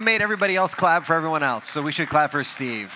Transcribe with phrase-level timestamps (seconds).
[0.00, 2.94] made everybody else clap for everyone else, so we should clap for Steve.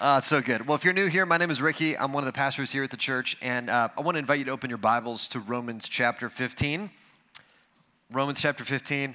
[0.00, 0.66] Uh, so good.
[0.66, 1.98] Well, if you're new here, my name is Ricky.
[1.98, 4.38] I'm one of the pastors here at the church, and uh, I want to invite
[4.38, 6.90] you to open your Bibles to Romans chapter 15.
[8.10, 9.14] Romans chapter 15.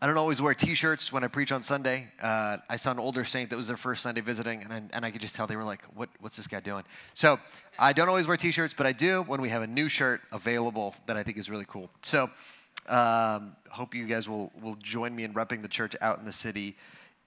[0.00, 2.06] I don't always wear T-shirts when I preach on Sunday.
[2.22, 5.04] Uh, I saw an older saint that was their first Sunday visiting, and I, and
[5.04, 6.84] I could just tell they were like, what, "What's this guy doing?"
[7.14, 7.40] So
[7.76, 10.94] I don't always wear T-shirts, but I do when we have a new shirt available
[11.06, 11.90] that I think is really cool.
[12.02, 12.30] So
[12.90, 16.32] um, hope you guys will, will join me in repping the church out in the
[16.32, 16.76] city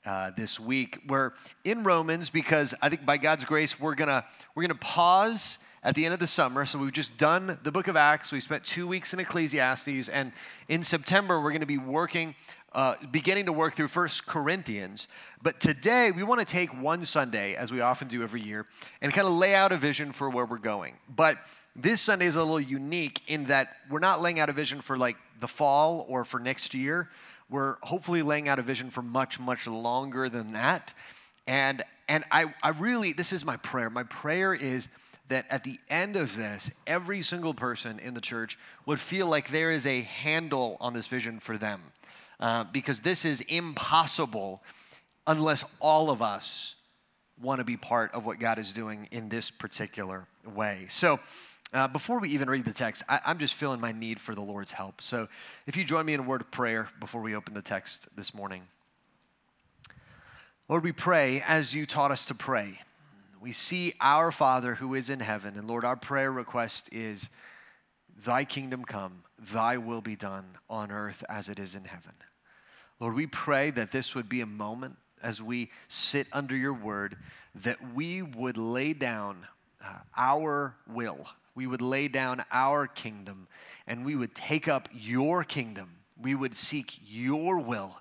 [0.06, 1.00] uh, this week.
[1.08, 1.32] We're
[1.64, 6.04] in Romans because I think by God's grace, we're gonna we're gonna pause at the
[6.04, 6.66] end of the summer.
[6.66, 8.32] So we've just done the book of Acts.
[8.32, 10.34] We spent two weeks in Ecclesiastes, and
[10.68, 12.36] in September we're gonna be working.
[12.74, 15.08] Uh, beginning to work through First Corinthians.
[15.44, 18.66] But today, we want to take one Sunday, as we often do every year,
[19.00, 20.96] and kind of lay out a vision for where we're going.
[21.08, 21.38] But
[21.76, 24.98] this Sunday is a little unique in that we're not laying out a vision for
[24.98, 27.10] like the fall or for next year.
[27.50, 30.94] We're hopefully laying out a vision for much, much longer than that.
[31.48, 33.90] And, and I, I really, this is my prayer.
[33.90, 34.88] My prayer is
[35.30, 39.50] that at the end of this, every single person in the church would feel like
[39.50, 41.82] there is a handle on this vision for them.
[42.40, 44.62] Uh, because this is impossible
[45.26, 46.76] unless all of us
[47.42, 50.86] want to be part of what God is doing in this particular way.
[50.90, 51.20] So,
[51.74, 54.42] uh, before we even read the text, I, I'm just feeling my need for the
[54.42, 55.02] Lord's help.
[55.02, 55.28] So
[55.66, 58.34] if you join me in a word of prayer before we open the text this
[58.34, 58.64] morning.
[60.70, 62.80] Lord, we pray as you taught us to pray.
[63.42, 67.30] We see our Father who is in heaven, and Lord, our prayer request is
[68.24, 72.14] Thy kingdom come, Thy will be done on earth as it is in heaven.
[73.00, 77.18] Lord, we pray that this would be a moment as we sit under your word
[77.56, 79.48] that we would lay down
[79.84, 83.48] uh, our will we would lay down our kingdom
[83.88, 85.98] and we would take up your kingdom.
[86.22, 88.00] We would seek your will.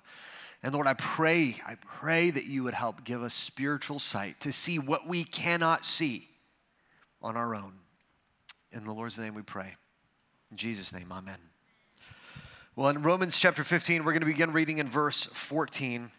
[0.61, 4.51] And Lord, I pray, I pray that you would help give us spiritual sight to
[4.51, 6.29] see what we cannot see
[7.21, 7.73] on our own.
[8.71, 9.75] In the Lord's name we pray.
[10.51, 11.37] In Jesus' name, amen.
[12.75, 16.09] Well, in Romans chapter 15, we're going to begin reading in verse 14.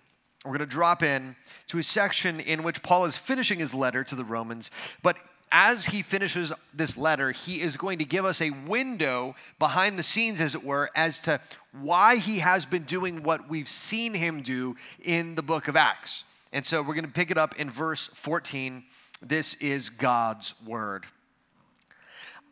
[0.44, 1.37] We're going to drop in
[1.69, 4.70] to a section in which Paul is finishing his letter to the Romans,
[5.03, 5.16] but
[5.50, 10.03] as he finishes this letter, he is going to give us a window behind the
[10.03, 11.41] scenes, as it were, as to
[11.72, 16.25] why he has been doing what we've seen him do in the book of Acts.
[16.53, 18.84] And so we're going to pick it up in verse 14.
[19.22, 21.06] This is God's word.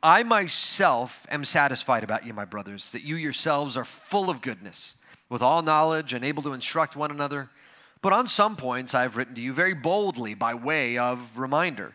[0.03, 4.97] I myself am satisfied about you, my brothers, that you yourselves are full of goodness,
[5.29, 7.51] with all knowledge and able to instruct one another.
[8.01, 11.95] But on some points I have written to you very boldly by way of reminder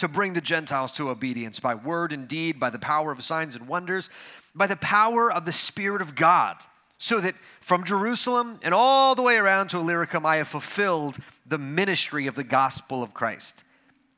[0.00, 3.54] to bring the Gentiles to obedience by word and deed, by the power of signs
[3.54, 4.10] and wonders,
[4.54, 6.56] by the power of the Spirit of God,
[6.98, 11.58] so that from Jerusalem and all the way around to Illyricum, I have fulfilled the
[11.58, 13.62] ministry of the gospel of Christ.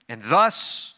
[0.08, 0.94] And thus,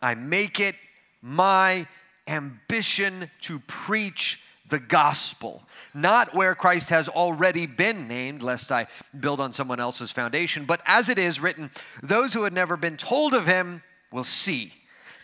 [0.00, 0.74] I make it
[1.20, 1.86] my
[2.26, 5.62] ambition to preach the gospel,
[5.92, 8.86] not where Christ has already been named, lest I
[9.18, 11.70] build on someone else's foundation, but as it is written,
[12.02, 13.82] those who had never been told of him
[14.14, 14.72] will see.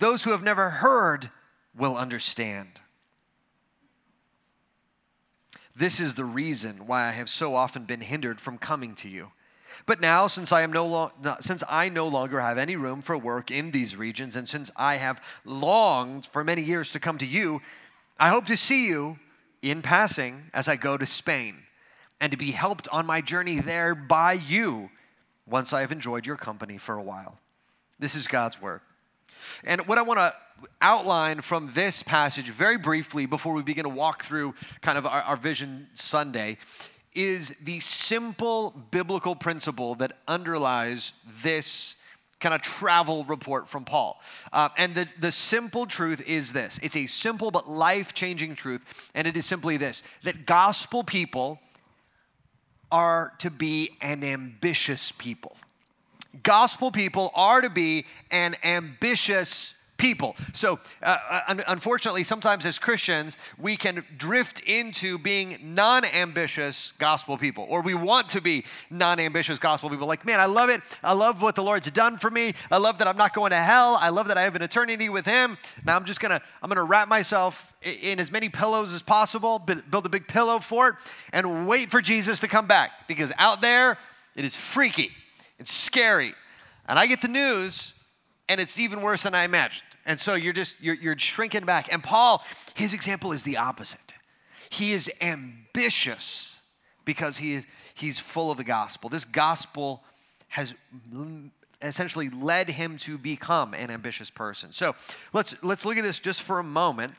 [0.01, 1.31] Those who have never heard
[1.77, 2.81] will understand.
[5.77, 9.31] This is the reason why I have so often been hindered from coming to you.
[9.87, 13.17] But now, since I am no lo- since I no longer have any room for
[13.17, 17.27] work in these regions, and since I have longed for many years to come to
[17.27, 17.63] you,
[18.19, 19.19] I hope to see you
[19.63, 21.63] in passing as I go to Spain,
[22.21, 24.91] and to be helped on my journey there by you
[25.47, 27.39] once I have enjoyed your company for a while.
[28.01, 28.81] This is God's word.
[29.63, 30.35] And what I want to
[30.81, 35.21] outline from this passage very briefly before we begin to walk through kind of our,
[35.23, 36.57] our Vision Sunday
[37.15, 41.13] is the simple biblical principle that underlies
[41.43, 41.97] this
[42.39, 44.19] kind of travel report from Paul.
[44.51, 49.11] Uh, and the, the simple truth is this it's a simple but life changing truth,
[49.15, 51.61] and it is simply this that gospel people
[52.91, 55.57] are to be an ambitious people
[56.43, 60.35] gospel people are to be an ambitious people.
[60.55, 67.37] So, uh, uh unfortunately, sometimes as Christians, we can drift into being non ambitious gospel
[67.37, 70.07] people, or we want to be non ambitious gospel people.
[70.07, 70.81] Like, man, I love it.
[71.05, 72.55] I love what the Lord's done for me.
[72.71, 73.99] I love that I'm not going to hell.
[74.01, 75.59] I love that I have an eternity with Him.
[75.85, 80.07] Now I'm just gonna, I'm gonna wrap myself in as many pillows as possible, build
[80.07, 80.97] a big pillow fort,
[81.33, 83.99] and wait for Jesus to come back because out there,
[84.35, 85.13] it is freaky.
[85.61, 86.35] It's scary.
[86.89, 87.95] And I get the news,
[88.49, 89.85] and it's even worse than I imagined.
[90.07, 91.93] And so you're just, you're, you're shrinking back.
[91.93, 94.15] And Paul, his example is the opposite.
[94.71, 96.59] He is ambitious
[97.05, 99.11] because he is, he's full of the gospel.
[99.11, 100.03] This gospel
[100.49, 100.75] has
[101.83, 104.73] essentially led him to become an ambitious person.
[104.73, 104.95] So
[105.33, 107.15] let's, let's look at this just for a moment.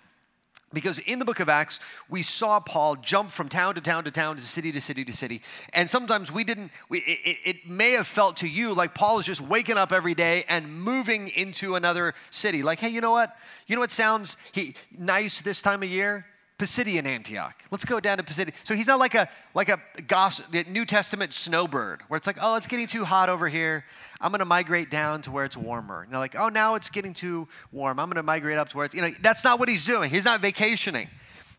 [0.74, 1.80] Because in the book of Acts,
[2.10, 5.14] we saw Paul jump from town to town to town, to city to city to
[5.14, 5.42] city.
[5.74, 9.26] And sometimes we didn't, we, it, it, may have felt to you like Paul is
[9.26, 12.64] just waking up every day and moving into another city.
[12.64, 13.36] Like, hey, you know what?
[13.68, 16.26] You know what sounds he, nice this time of year?
[16.62, 17.56] Pisidian Antioch.
[17.72, 18.54] Let's go down to Pisidian.
[18.64, 22.54] So he's not like a like a gospel, New Testament snowbird, where it's like, oh,
[22.56, 23.84] it's getting too hot over here.
[24.22, 26.04] I'm to migrate down to where it's warmer.
[26.04, 28.00] And they're like, oh, now it's getting too warm.
[28.00, 30.12] I'm to migrate up to where it's, you know, that's not what he's doing.
[30.12, 31.10] He's not vacationing.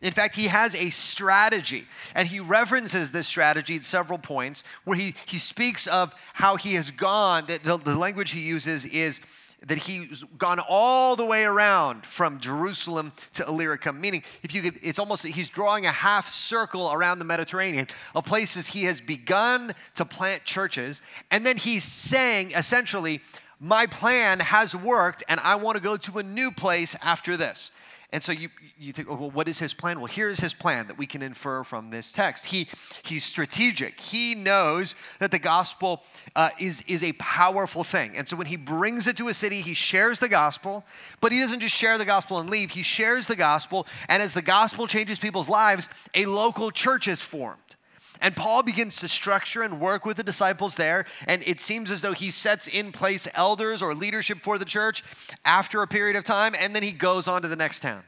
[0.01, 1.85] In fact, he has a strategy,
[2.15, 6.75] and he references this strategy at several points where he, he speaks of how he
[6.75, 7.45] has gone.
[7.47, 9.19] The, the language he uses is
[9.67, 14.79] that he's gone all the way around from Jerusalem to Illyricum, meaning if you could,
[14.81, 19.73] it's almost he's drawing a half circle around the Mediterranean of places he has begun
[19.95, 21.01] to plant churches,
[21.31, 23.21] and then he's saying essentially,
[23.59, 27.71] my plan has worked, and I want to go to a new place after this.
[28.13, 29.97] And so you, you think, oh, well, what is his plan?
[29.99, 32.45] Well, here's his plan that we can infer from this text.
[32.45, 32.67] He,
[33.01, 33.99] he's strategic.
[33.99, 36.03] He knows that the gospel
[36.35, 38.15] uh, is, is a powerful thing.
[38.15, 40.85] And so when he brings it to a city, he shares the gospel,
[41.21, 42.69] but he doesn't just share the gospel and leave.
[42.69, 47.19] He shares the gospel, and as the gospel changes people's lives, a local church is
[47.19, 47.75] formed.
[48.23, 51.05] And Paul begins to structure and work with the disciples there.
[51.27, 55.03] And it seems as though he sets in place elders or leadership for the church
[55.43, 58.03] after a period of time, and then he goes on to the next town.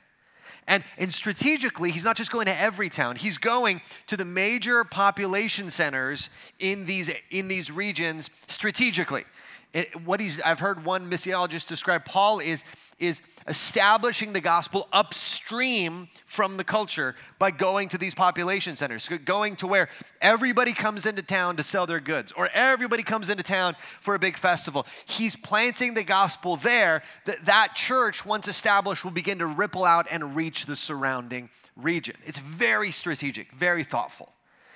[0.67, 4.85] And, and strategically, he's not just going to every town, he's going to the major
[4.85, 6.29] population centers
[6.59, 9.25] in these, in these regions strategically.
[9.73, 12.63] It, what he's, I've heard one missiologist describe Paul is,
[12.97, 19.57] is establishing the gospel upstream from the culture by going to these population centers, going
[19.57, 19.89] to where
[20.21, 24.19] everybody comes into town to sell their goods or everybody comes into town for a
[24.19, 24.88] big festival.
[25.06, 30.07] He's planting the gospel there that that church, once established, will begin to ripple out
[30.09, 32.15] and reach the surrounding region.
[32.25, 34.31] It's very strategic, very thoughtful.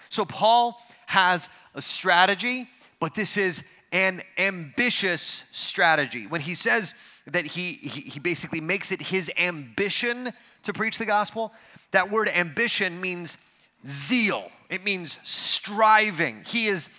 [0.09, 2.67] So Paul has a strategy,
[2.99, 6.27] but this is an ambitious strategy.
[6.27, 6.93] When he says
[7.27, 10.33] that he, he, he, basically makes it his ambition
[10.63, 11.51] to preach the gospel,
[11.91, 13.37] that word ambition means
[13.87, 16.43] zeal, it means striving.
[16.45, 16.89] He is.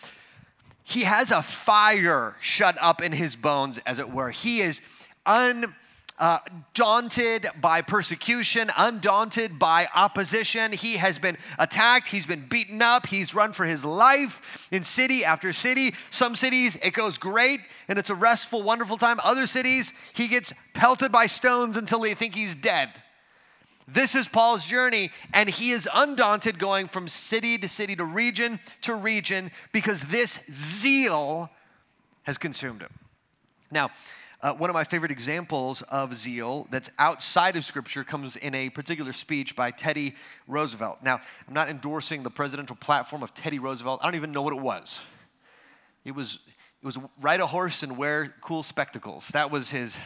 [0.83, 4.31] He has a fire shut up in his bones, as it were.
[4.31, 4.81] He is
[5.25, 5.77] un,
[6.21, 6.39] uh,
[6.75, 10.71] daunted by persecution, undaunted by opposition.
[10.73, 15.25] He has been attacked, he's been beaten up, he's run for his life in city
[15.25, 15.95] after city.
[16.11, 19.19] Some cities, it goes great and it's a restful, wonderful time.
[19.25, 22.91] Other cities, he gets pelted by stones until they think he's dead.
[23.89, 28.61] This is Paul's journey, and he is undaunted going from city to city to region
[28.83, 31.51] to region because this zeal
[32.23, 32.93] has consumed him.
[33.73, 33.91] Now,
[34.43, 38.71] uh, one of my favorite examples of zeal that's outside of Scripture comes in a
[38.71, 40.15] particular speech by Teddy
[40.47, 40.99] Roosevelt.
[41.03, 44.01] Now, I'm not endorsing the presidential platform of Teddy Roosevelt.
[44.03, 45.03] I don't even know what it was.
[46.05, 46.39] It was,
[46.83, 49.29] it was ride a horse and wear cool spectacles.
[49.29, 49.99] That was his.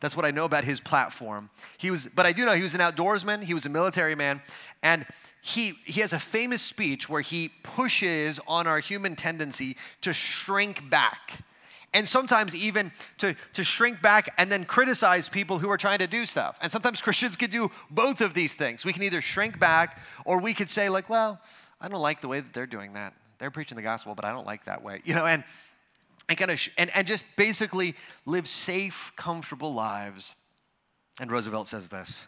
[0.00, 1.50] That's what I know about his platform.
[1.78, 3.42] He was, but I do know he was an outdoorsman.
[3.42, 4.42] He was a military man,
[4.82, 5.06] and
[5.40, 10.90] he, he has a famous speech where he pushes on our human tendency to shrink
[10.90, 11.44] back
[11.94, 16.06] and sometimes even to, to shrink back and then criticize people who are trying to
[16.06, 16.58] do stuff.
[16.60, 18.84] And sometimes Christians could do both of these things.
[18.84, 21.40] We can either shrink back or we could say, like, well,
[21.80, 23.14] I don't like the way that they're doing that.
[23.38, 25.00] They're preaching the gospel, but I don't like that way.
[25.04, 25.44] You know, and
[26.28, 30.34] and kind of sh- and, and just basically live safe, comfortable lives.
[31.20, 32.26] And Roosevelt says this.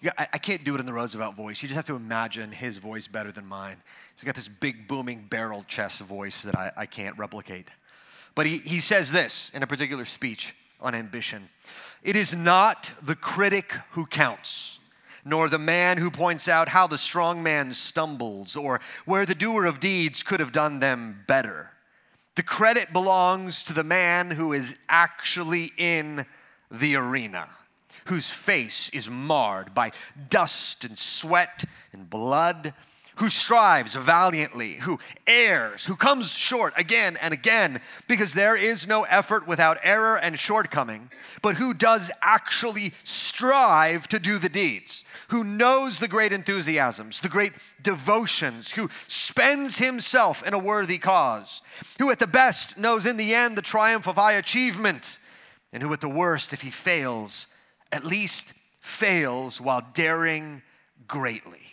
[0.00, 1.62] Yeah, I, I can't do it in the Roosevelt voice.
[1.62, 3.76] You just have to imagine his voice better than mine.
[4.16, 7.68] He's got this big, booming barrel chest voice that I, I can't replicate.
[8.34, 11.48] But he, he says this in a particular speech on ambition
[12.02, 14.80] It is not the critic who counts,
[15.24, 19.64] nor the man who points out how the strong man stumbles or where the doer
[19.64, 21.70] of deeds could have done them better.
[22.36, 26.26] The credit belongs to the man who is actually in
[26.70, 27.48] the arena,
[28.06, 29.92] whose face is marred by
[30.28, 32.74] dust and sweat and blood
[33.16, 39.04] who strives valiantly, who errs, who comes short again and again, because there is no
[39.04, 45.44] effort without error and shortcoming, but who does actually strive to do the deeds, who
[45.44, 47.52] knows the great enthusiasms, the great
[47.82, 51.62] devotions, who spends himself in a worthy cause,
[51.98, 55.18] who at the best knows in the end the triumph of high achievement,
[55.72, 57.46] and who at the worst, if he fails,
[57.92, 60.62] at least fails while daring
[61.06, 61.63] greatly.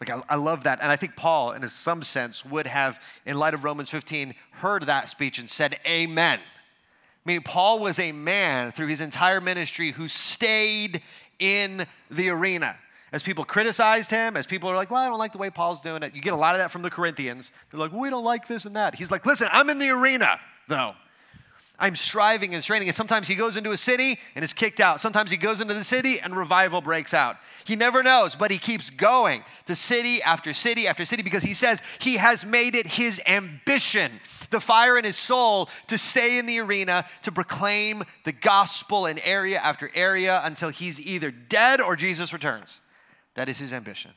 [0.00, 0.80] Like, I, I, love that.
[0.80, 4.84] And I think Paul, in some sense, would have, in light of Romans 15, heard
[4.84, 6.38] that speech and said, Amen.
[6.38, 11.02] I mean, Paul was a man through his entire ministry who stayed
[11.38, 12.76] in the arena.
[13.12, 15.80] As people criticized him, as people are like, well, I don't like the way Paul's
[15.80, 16.14] doing it.
[16.14, 17.52] You get a lot of that from the Corinthians.
[17.70, 18.94] They're like, well, we don't like this and that.
[18.94, 20.38] He's like, listen, I'm in the arena,
[20.68, 20.92] though.
[21.80, 22.88] I'm striving and straining.
[22.88, 25.00] And sometimes he goes into a city and is kicked out.
[25.00, 27.36] Sometimes he goes into the city and revival breaks out.
[27.64, 31.54] He never knows, but he keeps going to city after city after city because he
[31.54, 34.10] says he has made it his ambition,
[34.50, 39.20] the fire in his soul, to stay in the arena, to proclaim the gospel in
[39.20, 42.80] area after area until he's either dead or Jesus returns.
[43.34, 44.10] That is his ambition.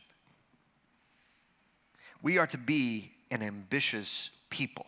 [2.24, 4.88] We are to be an ambitious people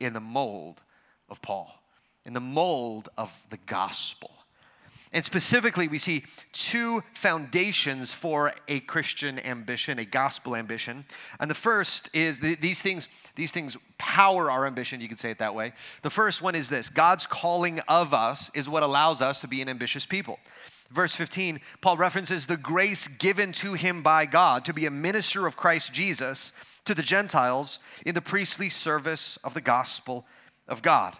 [0.00, 0.82] in the mold
[1.28, 1.79] of Paul
[2.30, 4.30] in the mold of the gospel.
[5.12, 6.22] And specifically, we see
[6.52, 11.04] two foundations for a Christian ambition, a gospel ambition.
[11.40, 15.32] And the first is the, these things, these things power our ambition, you could say
[15.32, 15.72] it that way.
[16.02, 19.60] The first one is this God's calling of us is what allows us to be
[19.60, 20.38] an ambitious people.
[20.92, 25.48] Verse 15, Paul references the grace given to him by God to be a minister
[25.48, 26.52] of Christ Jesus
[26.84, 30.24] to the Gentiles in the priestly service of the gospel
[30.68, 31.16] of God.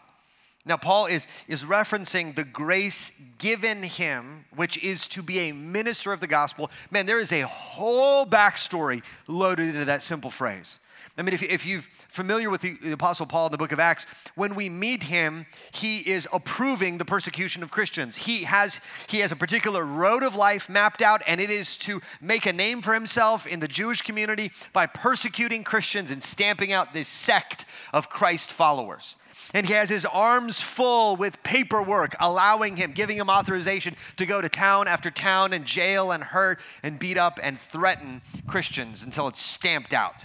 [0.71, 6.13] Now, Paul is, is referencing the grace given him, which is to be a minister
[6.13, 6.71] of the gospel.
[6.93, 10.79] Man, there is a whole backstory loaded into that simple phrase.
[11.21, 13.79] I mean, if, if you're familiar with the, the, Apostle Paul in the book of
[13.79, 18.17] Acts, when we meet him, he is approving the persecution of Christians.
[18.17, 22.01] He has, he has a particular road of life mapped out, and it is to
[22.23, 26.95] make a name for himself in the Jewish community by persecuting Christians and stamping out
[26.95, 29.17] this sect of Christ followers.
[29.53, 34.41] And he has his arms full with paperwork, allowing him, giving him authorization to go
[34.41, 39.29] to town after town and jail and hurt and beat up and threaten Christians until
[39.29, 40.25] it's stamped out.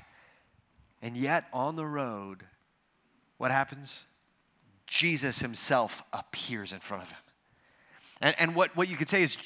[1.06, 2.48] And yet, on the road,
[3.38, 4.06] what happens?
[4.88, 7.20] Jesus himself appears in front of him.
[8.22, 9.38] And, and what, what you could say is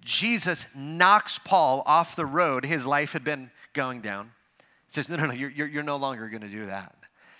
[0.00, 4.30] Jesus knocks Paul off the road his life had been going down.
[4.86, 6.94] He says, No, no, no, you're, you're, you're no longer going to do that.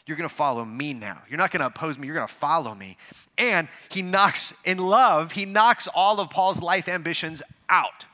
[0.06, 1.23] You're going to follow me now.
[1.28, 2.08] You're not going to oppose me.
[2.08, 2.97] You're going to follow me.
[3.37, 8.06] And he knocks, in love, he knocks all of Paul's life ambitions out.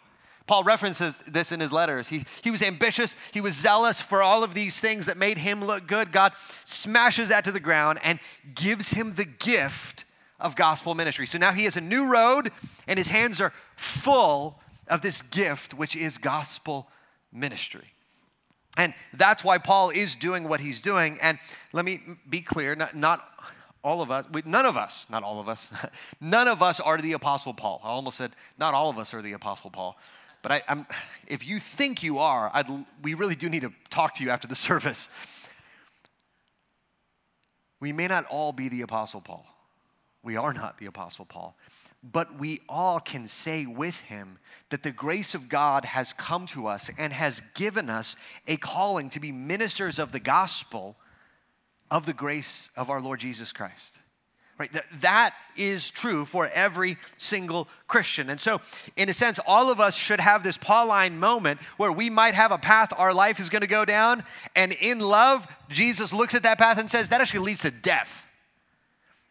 [0.47, 2.09] Paul references this in his letters.
[2.09, 5.65] He, he was ambitious, he was zealous for all of these things that made him
[5.65, 6.13] look good.
[6.13, 6.33] God
[6.65, 8.19] smashes that to the ground and
[8.55, 10.05] gives him the gift
[10.39, 11.27] of gospel ministry.
[11.27, 12.51] So now he has a new road,
[12.87, 16.89] and his hands are full of this gift, which is gospel
[17.33, 17.95] ministry.
[18.77, 21.19] And that's why Paul is doing what he's doing.
[21.23, 21.39] And
[21.73, 23.25] let me be clear not, not
[23.83, 25.71] all of us, none of us, not all of us,
[26.21, 27.81] none of us are the Apostle Paul.
[27.85, 29.97] I almost said, not all of us are the Apostle Paul.
[30.45, 30.87] But I,
[31.27, 32.67] if you think you are, I'd,
[33.03, 35.09] we really do need to talk to you after the service.
[37.81, 39.45] We may not all be the Apostle Paul.
[40.23, 41.57] We are not the Apostle Paul
[42.13, 46.67] but we all can say with him that the grace of God has come to
[46.67, 48.15] us and has given us
[48.47, 50.97] a calling to be ministers of the gospel
[51.91, 53.99] of the grace of our Lord Jesus Christ.
[54.57, 54.73] Right?
[54.73, 58.31] That, that is true for every single Christian.
[58.31, 58.61] And so,
[58.97, 62.53] in a sense, all of us should have this Pauline moment where we might have
[62.53, 64.23] a path our life is going to go down,
[64.55, 68.25] and in love, Jesus looks at that path and says, That actually leads to death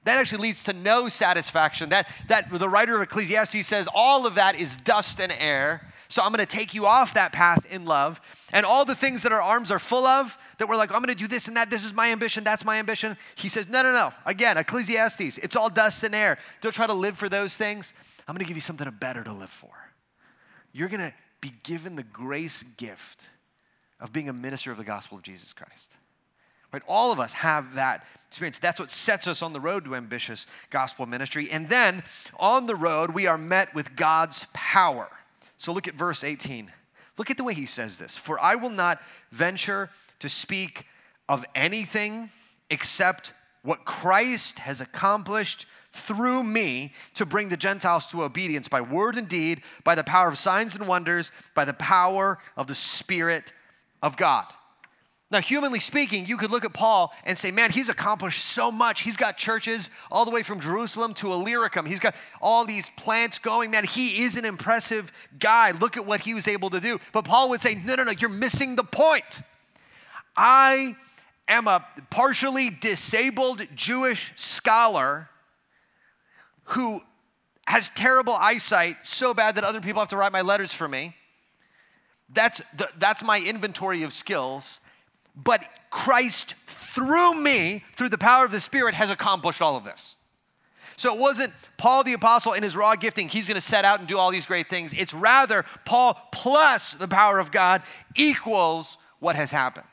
[0.05, 1.89] that actually leads to no satisfaction.
[1.89, 5.92] That, that the writer of Ecclesiastes says all of that is dust and air.
[6.13, 8.21] So I'm to take you off that path in love.
[8.51, 11.15] And all the things that our arms are full of, that we're like, I'm to
[11.15, 11.71] do this and that.
[11.71, 12.43] This is my ambition.
[12.43, 13.17] That's my ambition.
[13.33, 14.13] He says, no, no, no.
[14.23, 16.37] Again, Ecclesiastes, it's all dust and air.
[16.61, 17.95] Don't try to live for those things.
[18.27, 19.71] I'm to give you something better to live for.
[20.71, 23.27] You're to be given the grace gift
[23.99, 25.93] of being a minister of the gospel of Jesus Christ.
[26.71, 26.83] Right?
[26.87, 28.59] All of us have that experience.
[28.59, 31.49] That's what sets us on the road to ambitious gospel ministry.
[31.49, 32.03] And then
[32.37, 35.09] on the road, we are met with God's power.
[35.57, 36.71] So look at verse 18.
[37.17, 40.85] Look at the way he says this For I will not venture to speak
[41.29, 42.29] of anything
[42.69, 49.15] except what Christ has accomplished through me to bring the Gentiles to obedience by word
[49.15, 53.53] and deed, by the power of signs and wonders, by the power of the Spirit
[54.01, 54.45] of God.
[55.33, 59.01] Now, humanly speaking, you could look at Paul and say, man, he's accomplished so much.
[59.01, 61.87] He's got churches all the way from Jerusalem to Illyricum.
[61.87, 63.71] He's got all these plants going.
[63.71, 65.71] Man, he is an impressive guy.
[65.71, 66.99] Look at what he was able to do.
[67.13, 69.41] But Paul would say, no, no, no, you're missing the point.
[70.37, 70.95] I
[71.47, 75.29] am a partially disabled Jewish scholar
[76.65, 77.01] who
[77.65, 81.15] has terrible eyesight, so bad that other people have to write my letters for me.
[82.31, 84.79] That's, the, that's my inventory of skills.
[85.35, 90.15] But Christ, through me, through the power of the Spirit, has accomplished all of this.
[90.95, 93.99] So it wasn't Paul the apostle in his raw gifting, he's going to set out
[93.99, 94.93] and do all these great things.
[94.93, 97.81] It's rather Paul plus the power of God
[98.15, 99.87] equals what has happened.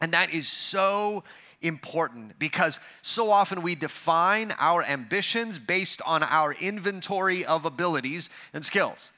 [0.00, 1.24] And that is so
[1.60, 8.64] important because so often we define our ambitions based on our inventory of abilities and
[8.64, 9.10] skills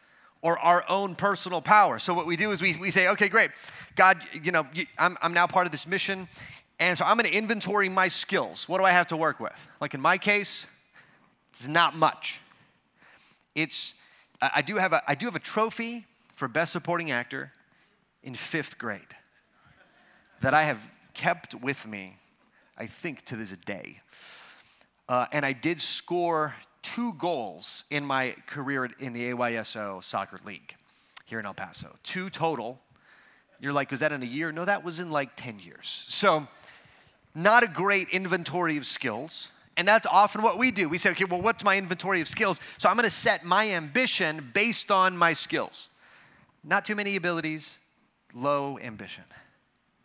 [0.43, 1.99] or our own personal power.
[1.99, 3.51] So what we do is we, we say, okay, great.
[3.95, 4.67] God, you know,
[4.99, 6.29] I'm, I'm now part of this mission.
[6.79, 8.69] And so I'm going to inventory my skills.
[8.69, 9.69] What do I have to work with?
[9.81, 10.67] Like in my case,
[11.51, 12.41] it's not much.
[13.55, 13.95] It's,
[14.41, 17.53] I do have a, I do have a trophy for best supporting actor
[18.23, 19.03] in fifth grade
[20.41, 20.79] that I have
[21.13, 22.17] kept with me,
[22.79, 24.01] I think, to this day.
[25.07, 30.75] Uh, and I did score two goals in my career in the AYSO soccer league
[31.27, 31.95] here in El Paso.
[32.03, 32.81] Two total.
[33.61, 34.53] You're like, was that in a year?
[34.53, 36.05] No, that was in like 10 years.
[36.09, 36.49] So,
[37.35, 39.51] not a great inventory of skills.
[39.77, 40.89] And that's often what we do.
[40.89, 42.61] We say, okay, well, what's my inventory of skills?
[42.77, 45.89] So I'm going to set my ambition based on my skills.
[46.63, 47.79] Not too many abilities,
[48.35, 49.25] low ambition.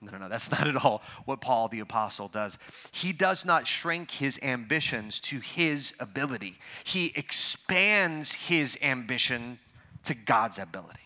[0.05, 2.57] No, no, no, that's not at all what Paul the Apostle does.
[2.91, 9.59] He does not shrink his ambitions to his ability, he expands his ambition
[10.03, 11.00] to God's ability.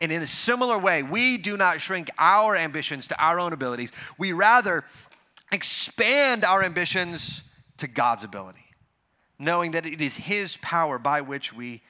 [0.00, 3.92] And in a similar way, we do not shrink our ambitions to our own abilities.
[4.18, 4.84] We rather
[5.52, 7.42] expand our ambitions
[7.78, 8.64] to God's ability,
[9.38, 11.82] knowing that it is His power by which we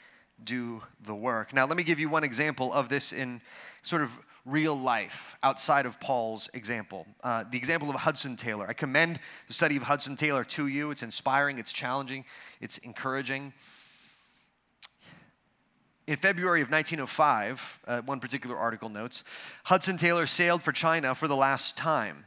[0.43, 1.55] do the work.
[1.55, 3.41] Now, let me give you one example of this in
[3.83, 7.07] sort of real life outside of Paul's example.
[7.23, 8.67] Uh, the example of Hudson Taylor.
[8.69, 10.91] I commend the study of Hudson Taylor to you.
[10.91, 12.25] It's inspiring, it's challenging,
[12.61, 13.53] it's encouraging.
[16.07, 19.25] In February of 1905, uh, one particular article notes
[19.65, 22.27] Hudson Taylor sailed for China for the last time.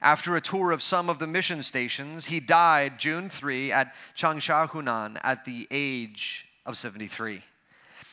[0.00, 4.68] After a tour of some of the mission stations, he died June 3 at Changsha,
[4.68, 7.44] Hunan, at the age of 73.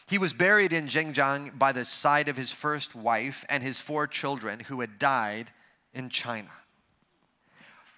[0.09, 4.07] He was buried in Zhenjiang by the side of his first wife and his four
[4.07, 5.51] children who had died
[5.93, 6.49] in China.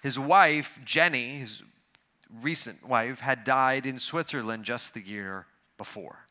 [0.02, 1.62] His wife, Jenny, his
[2.42, 5.46] recent wife, had died in Switzerland just the year
[5.78, 6.26] before.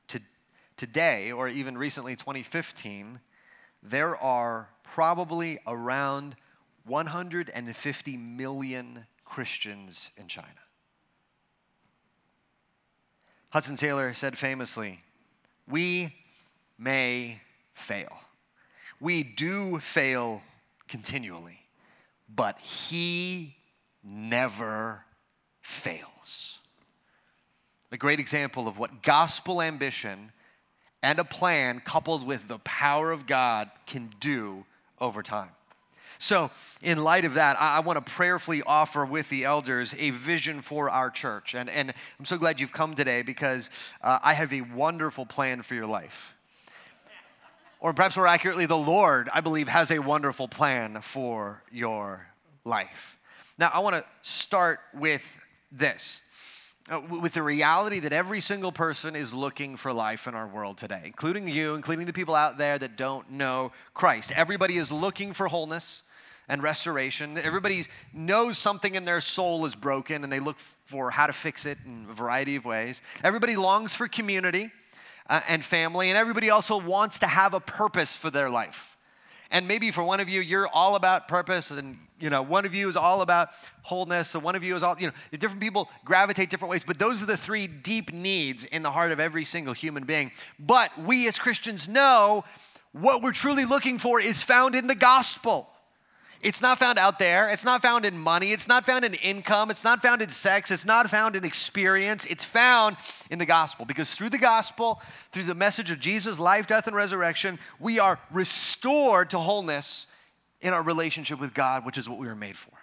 [0.09, 0.19] to,
[0.77, 3.19] today, or even recently, 2015,
[3.81, 6.35] there are probably around
[6.85, 10.47] 150 million Christians in China.
[13.49, 14.99] Hudson Taylor said famously,
[15.67, 16.13] We
[16.77, 17.41] may
[17.73, 18.19] fail.
[18.99, 20.41] We do fail
[20.87, 21.59] continually,
[22.33, 23.55] but he
[24.03, 25.05] never
[25.61, 26.59] fails.
[27.91, 30.31] A great example of what gospel ambition
[31.01, 34.65] and a plan coupled with the power of God can do
[34.99, 35.51] over time.
[36.17, 36.51] So,
[36.81, 40.61] in light of that, I, I want to prayerfully offer with the elders a vision
[40.61, 41.55] for our church.
[41.55, 43.69] And, and I'm so glad you've come today because
[44.01, 46.35] uh, I have a wonderful plan for your life.
[47.79, 52.27] Or perhaps more accurately, the Lord, I believe, has a wonderful plan for your
[52.63, 53.19] life.
[53.57, 55.23] Now, I want to start with
[55.71, 56.21] this.
[56.87, 60.77] Uh, with the reality that every single person is looking for life in our world
[60.77, 64.31] today, including you, including the people out there that don't know Christ.
[64.35, 66.03] Everybody is looking for wholeness
[66.47, 67.37] and restoration.
[67.37, 71.65] Everybody knows something in their soul is broken and they look for how to fix
[71.65, 73.01] it in a variety of ways.
[73.23, 74.71] Everybody longs for community
[75.29, 78.95] uh, and family, and everybody also wants to have a purpose for their life.
[79.51, 82.73] And maybe for one of you, you're all about purpose, and you know, one of
[82.73, 83.49] you is all about
[83.81, 86.97] wholeness, and one of you is all, you know, different people gravitate different ways, but
[86.97, 90.31] those are the three deep needs in the heart of every single human being.
[90.59, 92.43] But we as Christians know
[92.91, 95.69] what we're truly looking for is found in the gospel.
[96.45, 97.49] It's not found out there.
[97.49, 98.51] It's not found in money.
[98.51, 99.71] It's not found in income.
[99.71, 100.69] It's not found in sex.
[100.69, 102.27] It's not found in experience.
[102.27, 102.97] It's found
[103.31, 103.83] in the gospel.
[103.83, 108.19] Because through the gospel, through the message of Jesus' life, death, and resurrection, we are
[108.31, 110.05] restored to wholeness
[110.61, 112.73] in our relationship with God, which is what we were made for.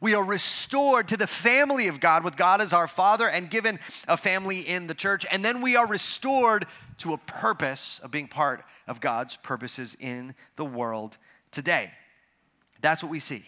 [0.00, 3.78] We are restored to the family of God with God as our Father and given
[4.08, 5.26] a family in the church.
[5.30, 6.66] And then we are restored
[6.98, 11.18] to a purpose of being part of God's purposes in the world
[11.50, 11.90] today.
[12.80, 13.44] That's what we see.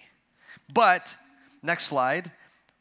[0.72, 1.16] But,
[1.62, 2.30] next slide,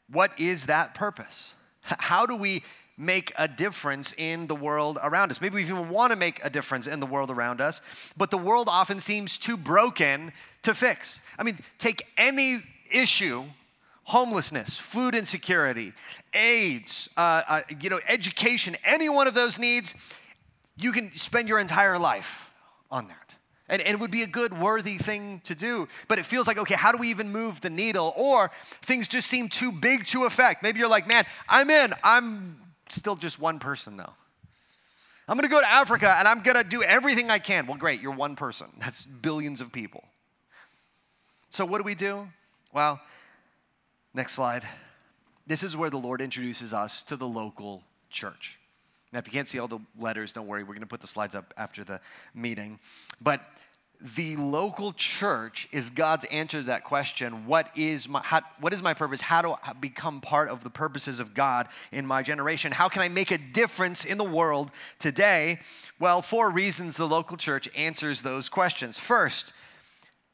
[0.10, 1.54] what is that purpose?
[1.82, 2.64] How do we
[2.98, 5.42] make a difference in the world around us?
[5.42, 7.82] Maybe we even want to make a difference in the world around us,
[8.16, 10.32] but the world often seems too broken
[10.64, 11.22] to fix.
[11.40, 12.60] I mean, take any
[12.92, 13.46] issue
[14.04, 15.94] homelessness, food insecurity,
[16.34, 19.96] AIDS, uh, uh, you know, education, any one of those needs,
[20.76, 22.52] you can spend your entire life
[22.90, 23.36] on that.
[23.72, 25.88] And, and, it would be a good, worthy thing to do.
[26.08, 28.14] But it feels like, okay, how do we even move the needle?
[28.16, 30.62] Or things just seem too big to affect.
[30.62, 31.94] Maybe you're like, man, I'm in.
[32.04, 34.14] I'm still just one person, though.
[35.28, 37.66] I'm gonna go to Africa and I'm gonna do everything I can.
[37.66, 38.68] Well, great, you're one person.
[38.80, 40.04] That's billions of people.
[41.50, 42.28] So, what do we do?
[42.74, 43.00] Well,
[44.14, 44.68] next slide.
[45.48, 48.60] This is where the Lord introduces us to the local church.
[49.12, 50.64] Now, if you can't see all the letters, don't worry.
[50.64, 52.00] We're going to put the slides up after the
[52.34, 52.80] meeting.
[53.20, 53.42] But
[54.16, 58.82] the local church is God's answer to that question what is, my, how, what is
[58.82, 59.22] my purpose?
[59.22, 62.72] How do I become part of the purposes of God in my generation?
[62.72, 65.60] How can I make a difference in the world today?
[66.00, 68.98] Well, four reasons the local church answers those questions.
[68.98, 69.54] First,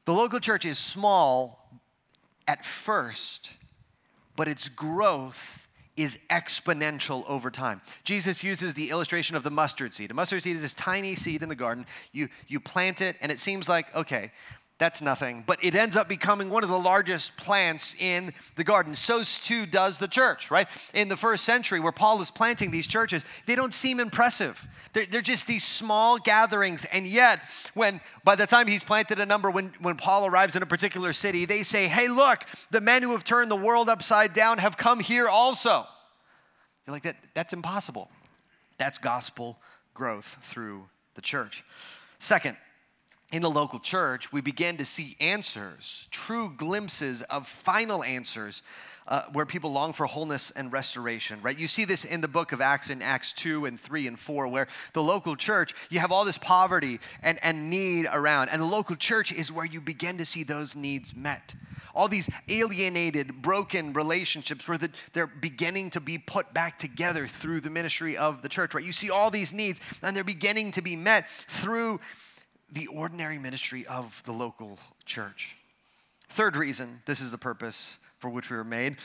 [0.05, 1.69] the local church is small
[2.47, 3.51] at first,
[4.37, 5.66] but its growth
[5.97, 7.81] is exponential over time.
[8.03, 10.11] Jesus uses the illustration of the mustard seed.
[10.11, 11.85] A mustard seed is this tiny seed in the garden.
[12.13, 14.31] You, you plant it, and it seems like, okay,
[14.79, 15.43] that's nothing.
[15.47, 18.93] But it ends up becoming one of the largest plants in the garden.
[18.93, 20.67] So too does the church, right?
[20.93, 24.67] In the first century, where Paul is planting these churches, they don't seem impressive.
[24.93, 26.85] They're, they're just these small gatherings.
[26.85, 27.41] And yet,
[27.73, 31.11] when by the time he's planted a number, when, when Paul arrives in a particular
[31.11, 34.77] city, they say, hey, look, the men who have turned the world upside down have
[34.77, 35.87] come here also.
[36.85, 38.11] You're like, that, that's impossible.
[38.77, 39.57] That's gospel
[39.95, 41.65] growth through the church.
[42.19, 42.57] Second,
[43.31, 48.63] in the local church, we begin to see answers, true glimpses of final answers
[49.07, 51.57] uh, where people long for wholeness and restoration, right?
[51.57, 54.47] You see this in the book of Acts in Acts 2 and 3 and 4,
[54.47, 58.49] where the local church, you have all this poverty and, and need around.
[58.49, 61.55] And the local church is where you begin to see those needs met.
[61.95, 67.61] All these alienated, broken relationships where the, they're beginning to be put back together through
[67.61, 68.83] the ministry of the church, right?
[68.83, 71.99] You see all these needs and they're beginning to be met through
[72.71, 75.55] the ordinary ministry of the local church.
[76.29, 78.97] Third reason this is the purpose for which we were made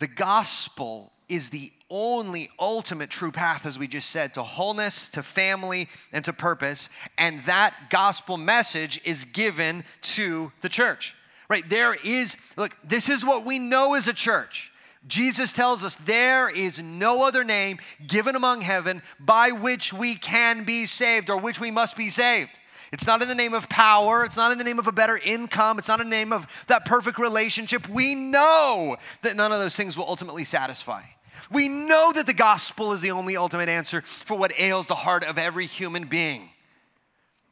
[0.00, 5.22] the gospel is the only ultimate true path, as we just said, to wholeness, to
[5.22, 6.88] family, and to purpose.
[7.18, 11.14] And that gospel message is given to the church,
[11.48, 11.68] right?
[11.68, 14.72] There is, look, this is what we know as a church.
[15.06, 20.64] Jesus tells us there is no other name given among heaven by which we can
[20.64, 22.60] be saved or which we must be saved.
[22.92, 24.24] It's not in the name of power.
[24.24, 25.78] It's not in the name of a better income.
[25.78, 27.88] It's not in the name of that perfect relationship.
[27.88, 31.02] We know that none of those things will ultimately satisfy.
[31.50, 35.24] We know that the gospel is the only ultimate answer for what ails the heart
[35.24, 36.50] of every human being.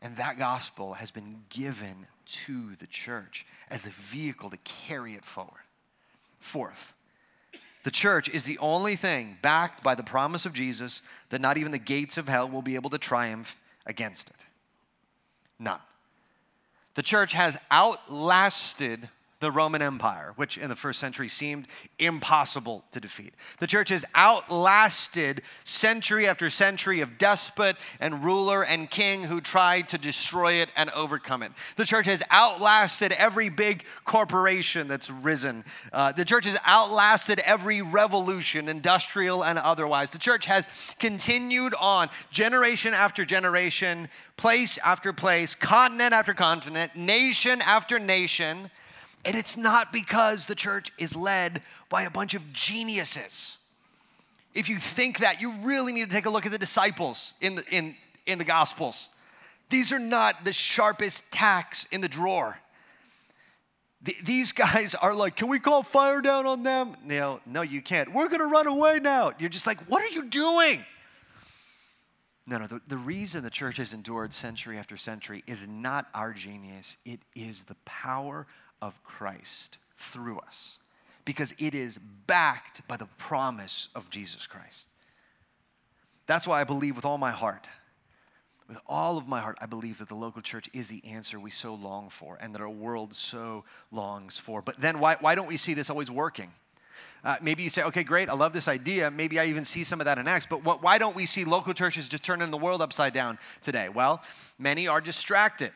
[0.02, 5.24] And that gospel has been given to the church as a vehicle to carry it
[5.24, 5.62] forward.
[6.40, 6.92] Fourth,
[7.84, 11.72] the church is the only thing backed by the promise of Jesus that not even
[11.72, 14.46] the gates of hell will be able to triumph against it.
[15.58, 15.80] None.
[16.94, 19.08] The church has outlasted
[19.40, 23.34] the Roman Empire, which in the first century seemed impossible to defeat.
[23.60, 29.88] The church has outlasted century after century of despot and ruler and king who tried
[29.90, 31.52] to destroy it and overcome it.
[31.76, 35.64] The church has outlasted every big corporation that's risen.
[35.92, 40.10] Uh, the church has outlasted every revolution, industrial and otherwise.
[40.10, 47.62] The church has continued on generation after generation, place after place, continent after continent, nation
[47.62, 48.70] after nation
[49.28, 51.60] and it's not because the church is led
[51.90, 53.58] by a bunch of geniuses.
[54.54, 57.56] If you think that, you really need to take a look at the disciples in
[57.56, 59.10] the, in, in the Gospels.
[59.68, 62.58] These are not the sharpest tacks in the drawer.
[64.24, 66.94] these guys are like, can we call fire down on them?
[67.04, 68.14] No, no, you can't.
[68.14, 69.32] We're gonna run away now.
[69.38, 70.82] You're just like, what are you doing?
[72.46, 76.32] No, no, the, the reason the church has endured century after century is not our
[76.32, 78.46] genius, it is the power
[78.80, 80.78] of Christ through us
[81.24, 84.88] because it is backed by the promise of Jesus Christ.
[86.26, 87.68] That's why I believe with all my heart,
[88.68, 91.50] with all of my heart, I believe that the local church is the answer we
[91.50, 94.62] so long for and that our world so longs for.
[94.62, 96.52] But then why, why don't we see this always working?
[97.24, 99.10] Uh, maybe you say, okay, great, I love this idea.
[99.10, 101.44] Maybe I even see some of that in Acts, but what, why don't we see
[101.44, 103.88] local churches just turning the world upside down today?
[103.88, 104.22] Well,
[104.58, 105.72] many are distracted.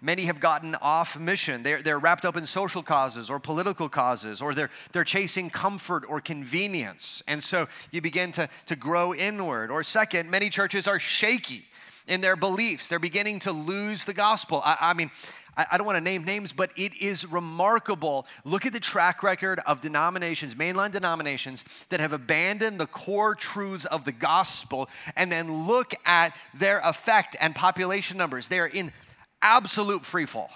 [0.00, 1.62] Many have gotten off mission.
[1.62, 6.04] They're, they're wrapped up in social causes or political causes, or they're, they're chasing comfort
[6.08, 7.22] or convenience.
[7.26, 9.70] And so you begin to, to grow inward.
[9.70, 11.64] Or, second, many churches are shaky
[12.06, 12.88] in their beliefs.
[12.88, 14.62] They're beginning to lose the gospel.
[14.64, 15.10] I, I mean,
[15.56, 18.26] I, don't want to name names, but it is remarkable.
[18.44, 23.86] Look at the track record of denominations, mainline denominations, that have abandoned the core truths
[23.86, 28.48] of the gospel, and then look at their effect and population numbers.
[28.48, 28.92] They are in
[29.40, 30.50] absolute free fall.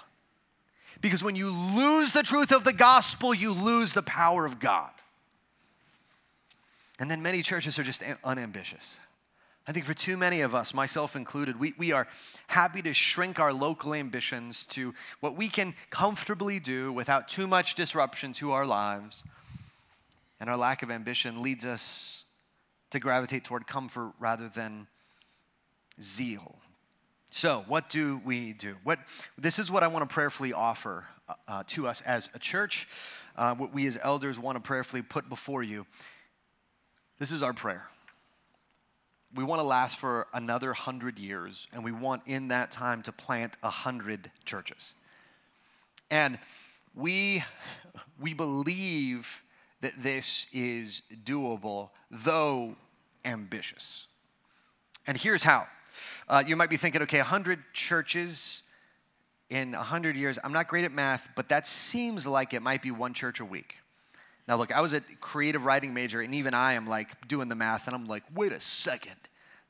[1.01, 4.91] Because when you lose the truth of the gospel, you lose the power of God.
[6.99, 8.99] And then many churches are just unambitious.
[9.67, 12.07] I think for too many of us, myself included, we, we are
[12.47, 17.75] happy to shrink our local ambitions to what we can comfortably do without too much
[17.75, 19.23] disruption to our lives.
[20.39, 22.25] And our lack of ambition leads us
[22.89, 24.87] to gravitate toward comfort rather than
[26.01, 26.57] zeal.
[27.29, 28.75] So, what do we do?
[28.83, 28.99] What,
[29.37, 32.87] this is what I want to prayerfully offer uh, uh to us as a church,
[33.37, 35.85] uh, what we as elders want to prayerfully put before you.
[37.19, 37.87] This is our prayer
[39.35, 43.11] we want to last for another hundred years, and we want in that time to
[43.11, 44.93] plant a hundred churches.
[46.09, 46.37] And
[46.93, 47.43] we,
[48.19, 49.41] we believe
[49.79, 52.75] that this is doable, though
[53.25, 54.07] ambitious.
[55.07, 55.67] And here's how.
[56.27, 58.63] Uh, you might be thinking, okay, 100 churches
[59.49, 60.39] in 100 years.
[60.43, 63.45] I'm not great at math, but that seems like it might be one church a
[63.45, 63.77] week.
[64.51, 67.55] Now, look, I was a creative writing major, and even I am like doing the
[67.55, 69.15] math, and I'm like, wait a second.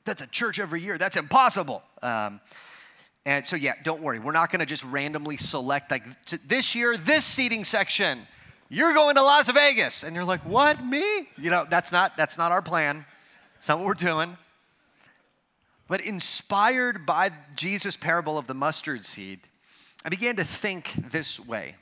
[0.04, 0.98] That's a church every year.
[0.98, 1.84] That's impossible.
[2.02, 2.40] Um,
[3.24, 4.18] and so, yeah, don't worry.
[4.18, 6.02] We're not going to just randomly select, like,
[6.48, 8.26] this year, this seating section,
[8.68, 10.02] you're going to Las Vegas.
[10.02, 11.28] And you're like, what, me?
[11.38, 13.04] You know, that's not, that's not our plan.
[13.58, 14.36] It's not what we're doing.
[15.86, 19.38] But inspired by Jesus' parable of the mustard seed,
[20.04, 21.76] I began to think this way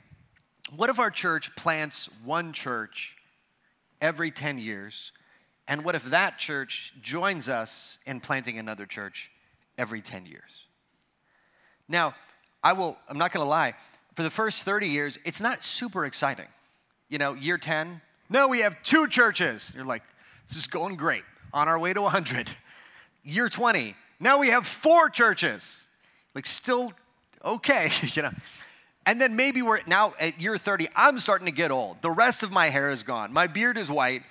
[0.73, 3.17] What if our church plants one church
[3.99, 5.11] every 10 years
[5.67, 9.31] and what if that church joins us in planting another church
[9.77, 10.67] every 10 years?
[11.89, 12.15] Now,
[12.63, 13.73] I will, I'm not gonna lie,
[14.15, 16.47] for the first 30 years, it's not super exciting.
[17.09, 19.73] You know, year 10, no, we have two churches.
[19.75, 20.03] You're like,
[20.47, 22.49] this is going great, on our way to 100.
[23.25, 25.89] Year 20, now we have four churches.
[26.33, 26.93] Like, still
[27.43, 28.31] okay, you know.
[29.05, 32.01] And then maybe we're now at year 30, I'm starting to get old.
[32.01, 33.33] The rest of my hair is gone.
[33.33, 34.23] My beard is white.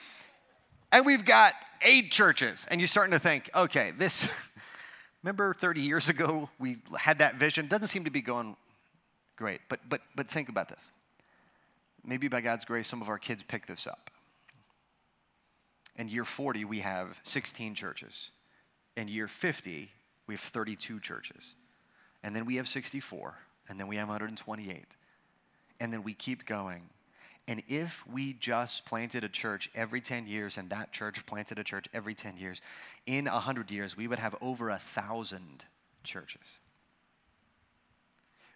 [0.92, 2.66] And we've got eight churches.
[2.70, 4.28] And you're starting to think, okay, this,
[5.22, 7.66] remember 30 years ago we had that vision?
[7.66, 8.56] Doesn't seem to be going
[9.36, 9.60] great.
[9.68, 10.90] But, but, but think about this.
[12.04, 14.10] Maybe by God's grace, some of our kids pick this up.
[15.96, 18.30] In year 40, we have 16 churches.
[18.96, 19.90] In year 50,
[20.26, 21.54] we have 32 churches.
[22.22, 23.34] And then we have 64.
[23.70, 24.84] And then we have 128.
[25.78, 26.90] And then we keep going.
[27.46, 31.64] And if we just planted a church every 10 years and that church planted a
[31.64, 32.60] church every 10 years,
[33.06, 35.64] in 100 years, we would have over a thousand
[36.02, 36.58] churches.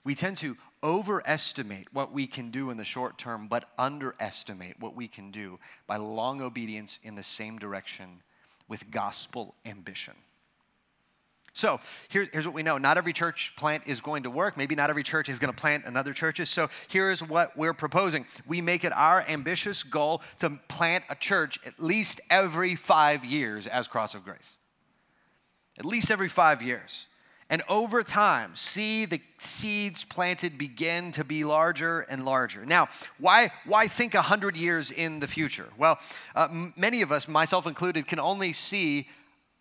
[0.02, 4.94] We tend to overestimate what we can do in the short term, but underestimate what
[4.94, 8.20] we can do by long obedience in the same direction
[8.68, 10.14] with gospel ambition.
[11.54, 12.78] So here, here's what we know.
[12.78, 14.56] Not every church plant is going to work.
[14.56, 16.50] Maybe not every church is going to plant another churches.
[16.50, 18.26] So here's what we're proposing.
[18.44, 23.68] We make it our ambitious goal to plant a church at least every five years
[23.68, 24.56] as Cross of Grace.
[25.78, 27.06] At least every five years.
[27.48, 32.66] And over time, see the seeds planted begin to be larger and larger.
[32.66, 32.88] Now,
[33.18, 35.68] why, why think 100 years in the future?
[35.78, 36.00] Well,
[36.34, 39.08] uh, m- many of us, myself included, can only see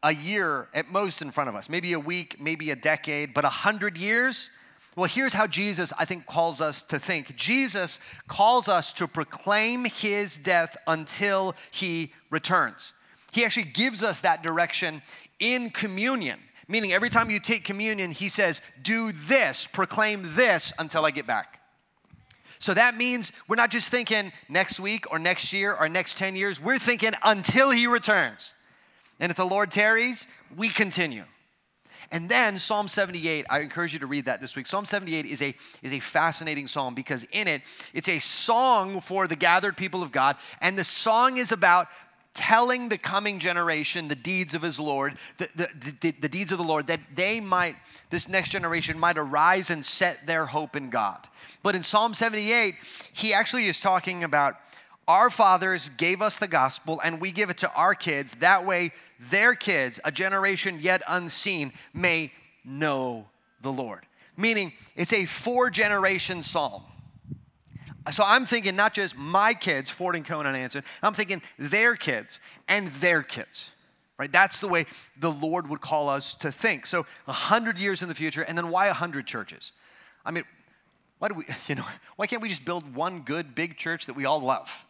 [0.04, 3.46] a year at most in front of us, maybe a week, maybe a decade, but
[3.46, 4.52] a hundred years?
[4.96, 7.36] Well, here's how Jesus, I think, calls us to think.
[7.36, 12.94] Jesus calls us to proclaim his death until he returns.
[13.32, 15.02] He actually gives us that direction
[15.39, 21.06] in communion, meaning every time you take communion, he says, Do this, proclaim this until
[21.06, 21.60] I get back.
[22.60, 26.36] So that means we're not just thinking next week or next year or next 10
[26.36, 28.54] years, we're thinking until he returns.
[29.24, 31.24] And if the Lord tarries, we continue.
[32.12, 34.68] And then Psalm 78, I encourage you to read that this week.
[34.68, 37.62] Psalm 78 is a, is a fascinating psalm because in it,
[37.94, 40.36] it's a song for the gathered people of God.
[40.60, 41.88] And the song is about
[42.34, 45.70] telling the coming generation the deeds of his Lord, the, the,
[46.02, 47.78] the, the, deeds of the Lord, that they might,
[48.10, 51.30] this next generation might arise and set their hope in God.
[51.62, 52.76] But in Psalm 78,
[53.14, 54.58] he actually is talking about
[55.08, 58.36] our fathers gave us the gospel and we give it to our kids.
[58.36, 62.32] That way, their kids, a generation yet unseen, may
[62.63, 63.28] know
[63.62, 64.06] the Lord.
[64.38, 66.84] Meaning, it's a four generation psalm.
[68.12, 72.39] So I'm thinking not just my kids, Ford and Conan Anson, I'm thinking their kids
[72.68, 73.72] and their kids.
[74.18, 74.32] Right?
[74.32, 74.86] That's the way
[75.18, 76.86] the Lord would call us to think.
[76.86, 79.72] So a hundred years in the future, and then why a hundred churches?
[80.26, 80.44] I mean,
[81.20, 81.86] why do we, you know,
[82.16, 84.86] why can't we just build one good big church that we all love?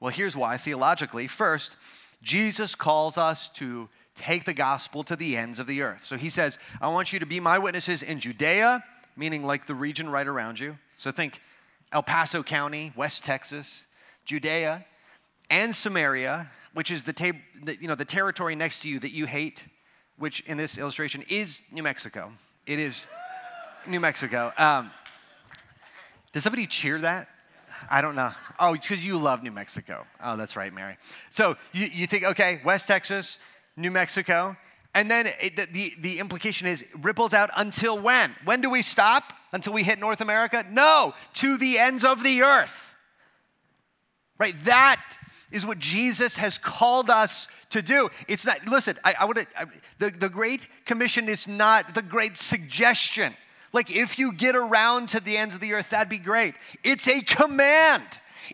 [0.00, 1.26] Well, here's why theologically.
[1.26, 1.76] First,
[2.22, 6.04] Jesus calls us to take the gospel to the ends of the earth.
[6.04, 8.82] So he says, I want you to be my witnesses in Judea,
[9.16, 10.78] meaning like the region right around you.
[10.96, 11.40] So think
[11.92, 13.86] El Paso County, West Texas,
[14.24, 14.84] Judea,
[15.50, 17.32] and Samaria, which is the, ta-
[17.62, 19.66] the, you know, the territory next to you that you hate,
[20.18, 22.32] which in this illustration is New Mexico.
[22.66, 23.06] It is
[23.86, 24.52] New Mexico.
[24.58, 24.90] Um,
[26.32, 27.28] does somebody cheer that?
[27.90, 28.30] I don't know.
[28.58, 30.06] Oh, it's because you love New Mexico.
[30.22, 30.96] Oh, that's right, Mary.
[31.30, 33.38] So you, you think, okay, West Texas,
[33.76, 34.56] New Mexico,
[34.94, 38.34] and then it, the, the, the implication is ripples out until when?
[38.44, 39.32] When do we stop?
[39.52, 40.64] Until we hit North America?
[40.70, 42.94] No, to the ends of the earth.
[44.38, 44.58] Right?
[44.64, 45.18] That
[45.52, 48.10] is what Jesus has called us to do.
[48.28, 49.46] It's not, listen, I, I would,
[49.98, 53.34] the, the Great Commission is not the great suggestion.
[53.76, 56.54] Like, if you get around to the ends of the earth, that'd be great.
[56.82, 58.04] It's a command,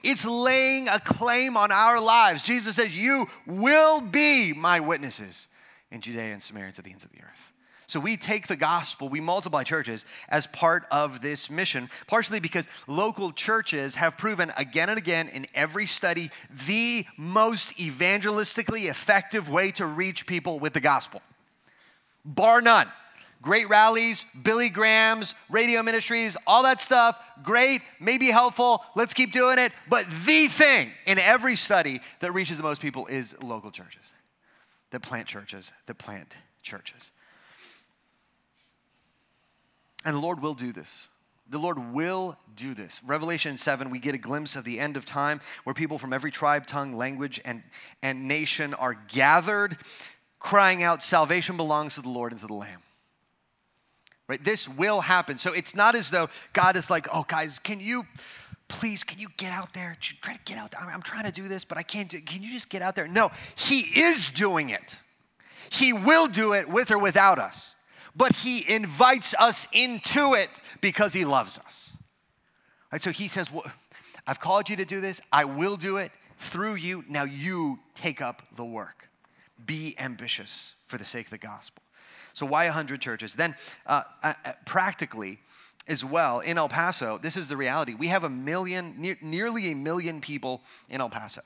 [0.03, 2.43] it's laying a claim on our lives.
[2.43, 5.47] Jesus says, You will be my witnesses
[5.93, 7.53] in Judea and Samaria to the ends of the earth.
[7.87, 12.69] So we take the gospel, we multiply churches as part of this mission, partially because
[12.89, 16.33] local churches have proven again and again in every study
[16.67, 21.23] the most evangelistically effective way to reach people with the gospel.
[22.25, 22.89] Bar none
[23.43, 29.59] great rallies, Billy Graham's, radio ministries, all that stuff, great, maybe helpful, let's keep doing
[29.59, 29.73] it.
[29.89, 34.13] But the thing in every study that reaches the most people is local churches
[34.93, 37.11] that plant churches, that plant churches.
[40.05, 41.09] And the Lord will do this.
[41.49, 43.01] The Lord will do this.
[43.05, 46.31] Revelation 7, we get a glimpse of the end of time where people from every
[46.31, 47.63] tribe, tongue, language, and,
[48.03, 49.77] and nation are gathered,
[50.39, 52.83] crying out, Salvation belongs to the Lord and to the Lamb.
[54.29, 54.43] Right?
[54.43, 55.37] This will happen.
[55.37, 58.05] So it's not as though God is like, oh, guys, can you
[58.69, 59.97] please, can you get out there?
[60.01, 60.81] Try to get out there.
[60.81, 62.27] I'm trying to do this, but I can't do it.
[62.27, 63.07] Can you just get out there?
[63.07, 64.99] No, He is doing it.
[65.69, 67.75] He will do it with or without us,
[68.17, 71.93] but He invites us into it because He loves us.
[72.91, 73.03] Right?
[73.03, 73.65] So He says, well,
[74.27, 75.21] I've called you to do this.
[75.31, 77.05] I will do it through you.
[77.09, 79.09] Now you take up the work.
[79.65, 81.83] Be ambitious for the sake of the gospel.
[82.33, 83.35] So, why 100 churches?
[83.35, 83.55] Then,
[83.87, 85.41] uh, uh, uh, practically,
[85.89, 87.95] as well in El Paso, this is the reality.
[87.95, 91.43] We have a million, ne- nearly a million people in El Paso.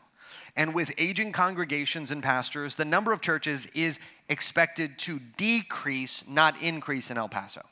[0.57, 6.61] And with aging congregations and pastors, the number of churches is expected to decrease, not
[6.63, 7.63] increase in El Paso.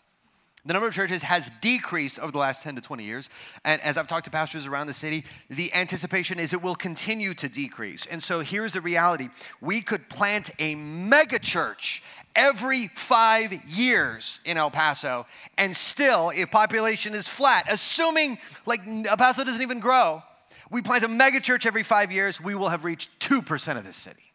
[0.66, 3.28] The number of churches has decreased over the last 10 to 20 years.
[3.64, 7.34] And as I've talked to pastors around the city, the anticipation is it will continue
[7.34, 8.06] to decrease.
[8.06, 9.28] And so here's the reality
[9.60, 12.02] we could plant a mega church
[12.34, 15.26] every five years in El Paso,
[15.58, 20.22] and still, if population is flat, assuming like El Paso doesn't even grow,
[20.70, 23.96] we plant a mega church every five years, we will have reached 2% of this
[23.96, 24.32] city.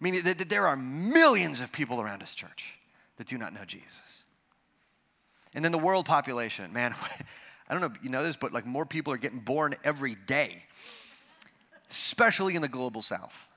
[0.00, 2.78] Meaning that there are millions of people around this church
[3.18, 4.21] that do not know Jesus.
[5.54, 6.94] And then the world population, man,
[7.68, 10.62] I don't know you know this, but like more people are getting born every day,
[11.90, 13.48] especially in the global south.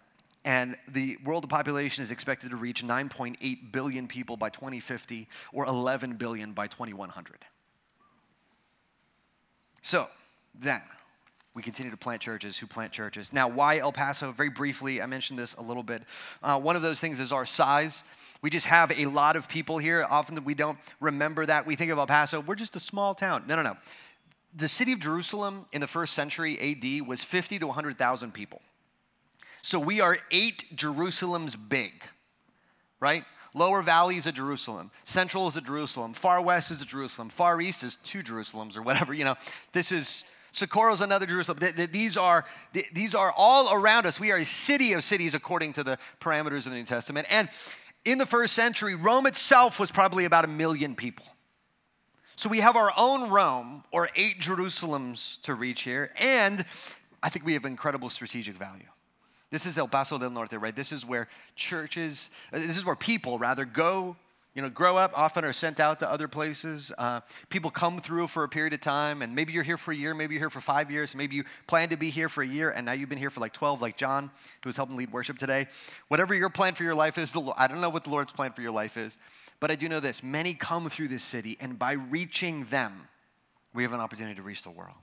[0.45, 6.17] And the world population is expected to reach 9.8 billion people by 2050 or 11
[6.17, 7.45] billion by 2100.
[9.81, 10.07] So
[10.53, 10.81] then,
[11.55, 13.31] we continue to plant churches who plant churches.
[13.31, 14.33] Now, why El Paso?
[14.33, 16.03] Very briefly, I mentioned this a little bit.
[16.43, 18.03] Uh, one of those things is our size.
[18.41, 20.05] We just have a lot of people here.
[20.07, 21.65] Often we don't remember that.
[21.65, 23.45] We think of El Paso, we're just a small town.
[23.47, 23.77] No, no, no.
[24.53, 28.61] The city of Jerusalem in the first century AD was 50 to 100,000 people.
[29.61, 32.03] So we are eight Jerusalems big,
[32.99, 33.23] right?
[33.55, 34.91] Lower Valley is a Jerusalem.
[35.05, 36.13] Central is a Jerusalem.
[36.13, 37.29] Far West is a Jerusalem.
[37.29, 39.13] Far East is two Jerusalems or whatever.
[39.13, 39.35] You know,
[39.71, 40.25] this is
[40.55, 41.59] Socorro is another Jerusalem.
[41.91, 42.45] These are,
[42.93, 44.21] these are all around us.
[44.21, 47.27] We are a city of cities according to the parameters of the New Testament.
[47.29, 47.49] And
[48.05, 51.25] in the first century, Rome itself was probably about a million people.
[52.37, 56.11] So we have our own Rome or eight Jerusalems to reach here.
[56.17, 56.63] And
[57.21, 58.87] I think we have incredible strategic value.
[59.51, 60.75] This is El Paso del Norte, right?
[60.75, 61.27] This is where
[61.57, 64.15] churches, uh, this is where people rather go
[64.55, 66.91] you know, grow up, often are sent out to other places.
[66.97, 69.95] Uh, people come through for a period of time, and maybe you're here for a
[69.95, 72.47] year, maybe you're here for five years, maybe you plan to be here for a
[72.47, 74.31] year, and now you've been here for like 12, like John,
[74.63, 75.67] who was helping lead worship today.
[76.07, 78.61] Whatever your plan for your life is, I don't know what the Lord's plan for
[78.61, 79.17] your life is,
[79.59, 83.09] but I do know this many come through this city, and by reaching them,
[83.73, 84.95] we have an opportunity to reach the world.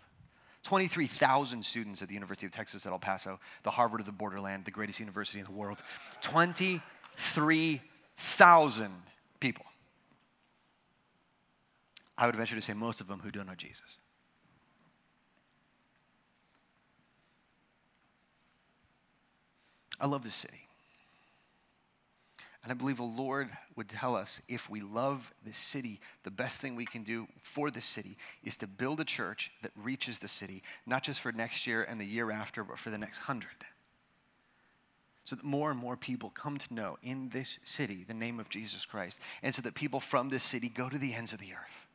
[0.62, 4.64] 23,000 students at the University of Texas at El Paso, the Harvard of the borderland,
[4.64, 5.82] the greatest university in the world.
[6.22, 8.92] 23,000
[9.42, 9.66] people.
[12.16, 13.98] I would venture to say most of them who don't know Jesus.
[20.00, 20.68] I love this city.
[22.62, 26.60] And I believe the Lord would tell us if we love this city, the best
[26.60, 30.28] thing we can do for this city is to build a church that reaches the
[30.28, 33.64] city, not just for next year and the year after, but for the next hundred
[35.24, 38.48] so that more and more people come to know in this city the name of
[38.48, 41.52] Jesus Christ, and so that people from this city go to the ends of the
[41.52, 41.86] earth.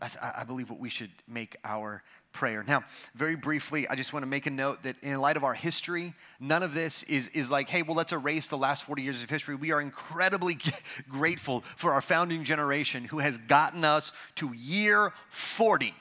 [0.00, 2.64] That's, I believe, what we should make our prayer.
[2.66, 2.84] Now,
[3.14, 6.14] very briefly, I just want to make a note that in light of our history,
[6.38, 9.28] none of this is, is like, hey, well, let's erase the last 40 years of
[9.28, 9.54] history.
[9.54, 10.56] We are incredibly
[11.08, 15.94] grateful for our founding generation who has gotten us to year 40.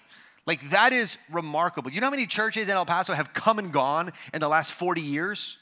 [0.46, 1.92] Like, that is remarkable.
[1.92, 4.72] You know how many churches in El Paso have come and gone in the last
[4.72, 5.58] 40 years?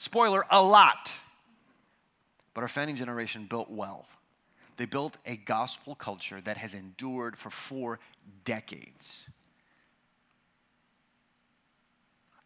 [0.00, 1.12] Spoiler, a lot.
[2.54, 4.06] But our founding generation built well.
[4.78, 8.00] They built a gospel culture that has endured for four
[8.46, 9.28] decades.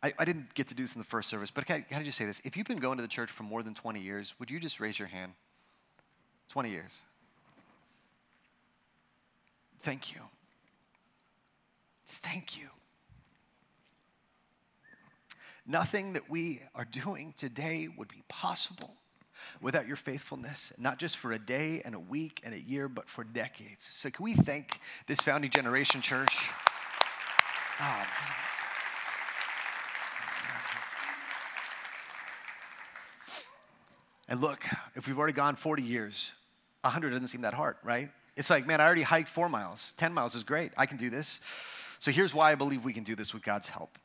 [0.03, 2.19] I, I didn't get to do this in the first service, but can I just
[2.19, 2.43] say this?
[2.45, 4.81] If you've been going to the church for more than 20 years, would you just
[4.81, 5.35] raise your hand?
[6.49, 7.03] 20 years.
[9.79, 10.23] Thank you.
[12.05, 12.67] Thank you.
[15.67, 18.97] Nothing that we are doing today would be possible
[19.63, 23.09] without your faithfulness, not just for a day and a week and a year, but
[23.09, 23.89] for decades.
[23.93, 26.51] So, can we thank this founding generation church?
[27.81, 28.07] Oh,
[34.29, 36.35] and look, if we've already gone 40 years,
[36.83, 38.11] 100 doesn't seem that hard, right?
[38.37, 39.95] It's like, man, I already hiked four miles.
[39.97, 40.73] 10 miles is great.
[40.77, 41.41] I can do this.
[41.99, 43.99] So here's why I believe we can do this with God's help.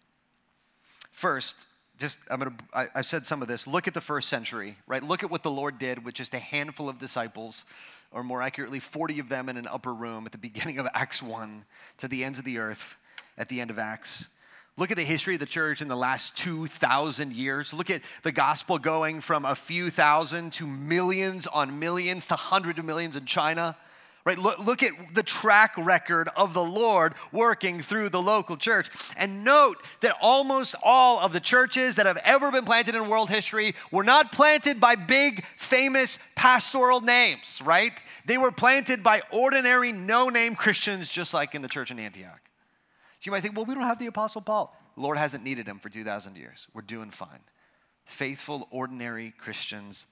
[1.11, 3.67] First, just I'm gonna I, have said some of this.
[3.67, 5.03] Look at the first century, right?
[5.03, 7.65] Look at what the Lord did with just a handful of disciples,
[8.11, 11.21] or more accurately, 40 of them in an upper room at the beginning of Acts
[11.21, 11.65] 1
[11.97, 12.95] to the ends of the earth
[13.37, 14.29] at the end of Acts.
[14.77, 17.73] Look at the history of the church in the last 2,000 years.
[17.73, 22.79] Look at the gospel going from a few thousand to millions on millions to hundreds
[22.79, 23.75] of millions in China.
[24.29, 24.37] Right?
[24.37, 28.87] Look, look at the track record of the Lord working through the local church.
[29.17, 33.31] And note that almost all of the churches that have ever been planted in world
[33.31, 38.03] history were not planted by big, famous pastoral names, right?
[38.27, 42.41] They were planted by ordinary, no name Christians, just like in the church in Antioch.
[43.21, 44.77] So you might think, well, we don't have the Apostle Paul.
[44.93, 46.67] The Lord hasn't needed him for 2,000 years.
[46.75, 47.41] We're doing fine.
[48.05, 50.05] Faithful, ordinary Christians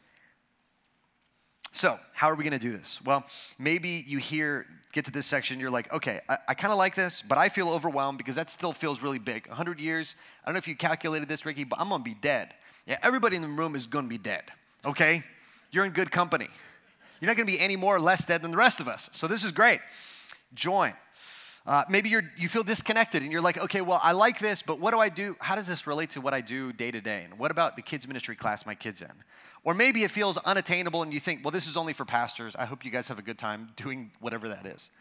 [1.78, 3.00] So, how are we going to do this?
[3.06, 3.24] Well,
[3.60, 6.96] maybe you hear, get to this section, you're like, okay, I, I kind of like
[6.96, 9.46] this, but I feel overwhelmed because that still feels really big.
[9.46, 12.16] 100 years, I don't know if you calculated this, Ricky, but I'm going to be
[12.16, 12.56] dead.
[12.88, 14.46] Yeah, everybody in the room is going to be dead,
[14.86, 15.22] okay?
[15.70, 16.48] You're in good company.
[17.22, 19.08] You're not going to be any more or less dead than the rest of us.
[19.14, 19.80] So, this is great.
[20.56, 20.94] Join.
[21.68, 24.80] Uh, maybe you're, you feel disconnected and you're like, okay, well, I like this, but
[24.80, 25.36] what do I do?
[25.40, 27.24] How does this relate to what I do day to day?
[27.26, 29.12] And what about the kids' ministry class my kid's in?
[29.66, 32.56] Or maybe it feels unattainable and you think, well, this is only for pastors.
[32.56, 34.92] I hope you guys have a good time doing whatever that is.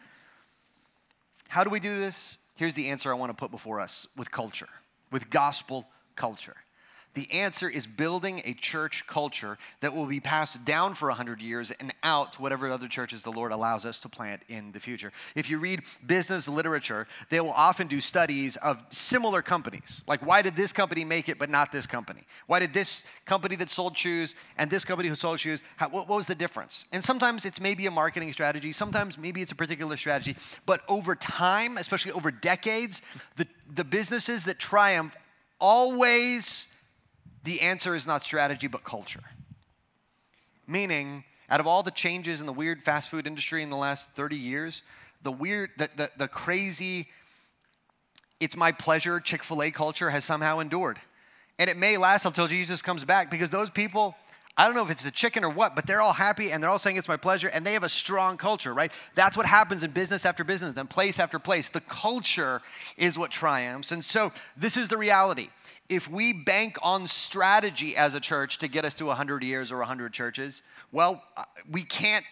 [1.46, 2.36] How do we do this?
[2.56, 4.68] Here's the answer I want to put before us with culture,
[5.12, 5.86] with gospel
[6.16, 6.56] culture.
[7.16, 11.70] The answer is building a church culture that will be passed down for 100 years
[11.70, 15.10] and out to whatever other churches the Lord allows us to plant in the future.
[15.34, 20.04] If you read business literature, they will often do studies of similar companies.
[20.06, 22.26] Like, why did this company make it but not this company?
[22.48, 26.10] Why did this company that sold shoes and this company who sold shoes, how, what,
[26.10, 26.84] what was the difference?
[26.92, 30.36] And sometimes it's maybe a marketing strategy, sometimes maybe it's a particular strategy,
[30.66, 33.00] but over time, especially over decades,
[33.36, 35.16] the, the businesses that triumph
[35.58, 36.68] always
[37.47, 39.22] the answer is not strategy, but culture.
[40.66, 44.11] Meaning, out of all the changes in the weird fast food industry in the last
[44.14, 44.82] 30 years,
[45.22, 47.07] the weird, the, the, the crazy,
[48.40, 50.99] it's my pleasure Chick fil A culture has somehow endured.
[51.59, 54.16] And it may last until Jesus comes back because those people,
[54.57, 56.68] I don't know if it's the chicken or what, but they're all happy and they're
[56.68, 58.90] all saying it's my pleasure and they have a strong culture, right?
[59.14, 61.68] That's what happens in business after business, then place after place.
[61.68, 62.61] The culture
[62.97, 63.92] is what triumphs.
[63.92, 65.49] And so this is the reality
[65.89, 69.78] if we bank on strategy as a church to get us to 100 years or
[69.78, 70.62] 100 churches,
[70.93, 72.24] well, uh, we can't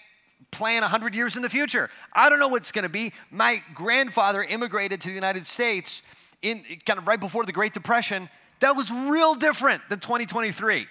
[0.51, 1.91] plan 100 years in the future.
[2.13, 3.13] I don't know what's going to be.
[3.31, 6.03] My grandfather immigrated to the United States
[6.43, 8.29] in kind of right before the Great Depression.
[8.61, 10.87] That was real different than 2023.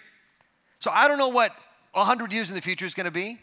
[0.79, 1.55] So I don't know what
[1.93, 3.39] 100 years in the future is going to be.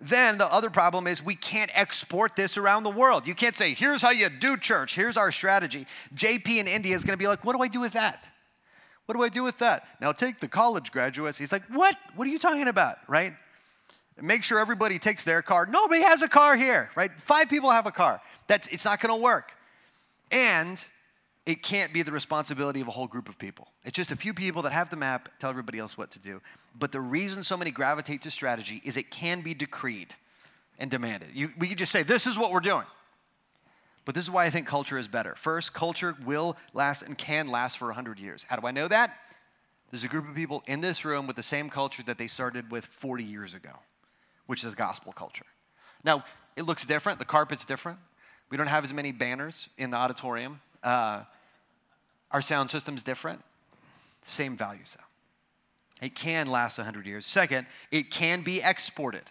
[0.00, 3.28] Then the other problem is we can't export this around the world.
[3.28, 5.86] You can't say, here's how you do church, here's our strategy.
[6.14, 8.30] JP in India is going to be like, what do I do with that?
[9.10, 9.88] What do I do with that?
[10.00, 11.36] Now take the college graduates.
[11.36, 11.96] He's like, What?
[12.14, 12.98] What are you talking about?
[13.08, 13.34] Right?
[14.22, 15.66] Make sure everybody takes their car.
[15.66, 17.10] Nobody has a car here, right?
[17.18, 18.20] Five people have a car.
[18.46, 19.50] That's it's not gonna work.
[20.30, 20.86] And
[21.44, 23.66] it can't be the responsibility of a whole group of people.
[23.84, 26.40] It's just a few people that have the map, tell everybody else what to do.
[26.78, 30.14] But the reason so many gravitate to strategy is it can be decreed
[30.78, 31.30] and demanded.
[31.34, 32.84] You, we could just say, this is what we're doing.
[34.10, 35.36] But this is why I think culture is better.
[35.36, 38.44] First, culture will last and can last for 100 years.
[38.48, 39.16] How do I know that?
[39.92, 42.72] There's a group of people in this room with the same culture that they started
[42.72, 43.70] with 40 years ago,
[44.46, 45.46] which is gospel culture.
[46.02, 46.24] Now,
[46.56, 48.00] it looks different, the carpet's different.
[48.50, 50.60] We don't have as many banners in the auditorium.
[50.82, 51.22] Uh,
[52.32, 53.40] our sound system's different.
[54.24, 56.04] Same values, though.
[56.04, 57.26] It can last 100 years.
[57.26, 59.30] Second, it can be exported.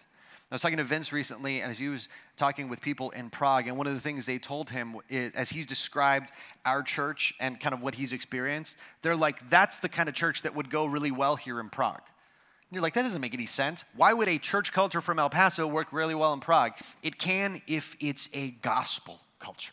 [0.50, 3.68] I was talking to Vince recently, and as he was talking with people in Prague,
[3.68, 6.32] and one of the things they told him, is, as he's described
[6.66, 10.42] our church and kind of what he's experienced, they're like, that's the kind of church
[10.42, 12.02] that would go really well here in Prague.
[12.02, 13.84] And you're like, that doesn't make any sense.
[13.94, 16.72] Why would a church culture from El Paso work really well in Prague?
[17.04, 19.72] It can if it's a gospel culture.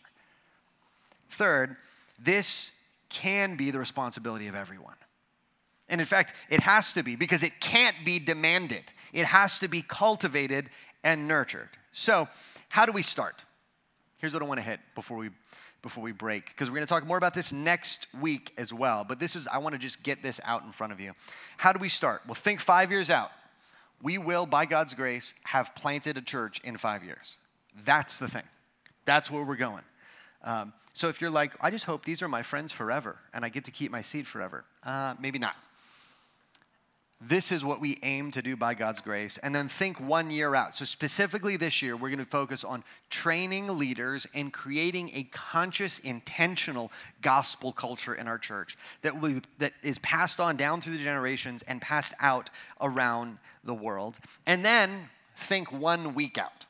[1.31, 1.75] Third,
[2.19, 2.71] this
[3.09, 4.95] can be the responsibility of everyone.
[5.89, 8.83] And in fact, it has to be because it can't be demanded.
[9.13, 10.69] It has to be cultivated
[11.03, 11.69] and nurtured.
[11.91, 12.27] So,
[12.69, 13.43] how do we start?
[14.17, 15.29] Here's what I want to hit before we
[15.83, 19.05] before we break because we're going to talk more about this next week as well.
[19.07, 21.13] But this is I want to just get this out in front of you.
[21.57, 22.21] How do we start?
[22.25, 23.31] Well, think 5 years out.
[24.01, 27.37] We will by God's grace have planted a church in 5 years.
[27.85, 28.43] That's the thing.
[29.05, 29.83] That's where we're going.
[30.43, 33.49] Um, so if you're like, I just hope these are my friends forever and I
[33.49, 35.55] get to keep my seat forever, uh, maybe not.
[37.19, 39.39] This is what we aim to do by God's grace.
[39.39, 40.75] And then think one year out.
[40.75, 45.97] So, specifically this year, we're going to focus on training leaders and creating a conscious,
[45.99, 46.91] intentional
[47.23, 51.63] gospel culture in our church that, will, that is passed on down through the generations
[51.63, 52.51] and passed out
[52.81, 54.19] around the world.
[54.45, 56.67] And then think one week out.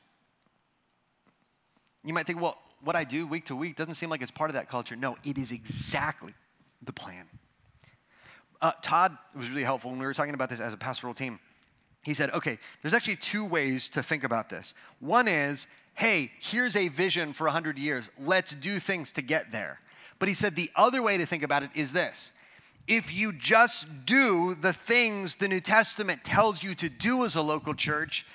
[2.06, 4.50] You might think, well, what I do week to week doesn't seem like it's part
[4.50, 4.96] of that culture.
[4.96, 6.34] No, it is exactly
[6.82, 7.26] the plan.
[8.62, 11.40] Uh, Todd was really helpful when we were talking about this as a pastoral team.
[12.04, 14.74] He said, okay, there's actually two ways to think about this.
[15.00, 18.10] One is, hey, here's a vision for 100 years.
[18.20, 19.80] Let's do things to get there.
[20.20, 22.32] But he said the other way to think about it is this
[22.88, 27.42] if you just do the things the New Testament tells you to do as a
[27.42, 28.26] local church,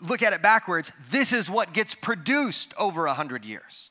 [0.00, 3.90] look at it backwards, this is what gets produced over 100 years.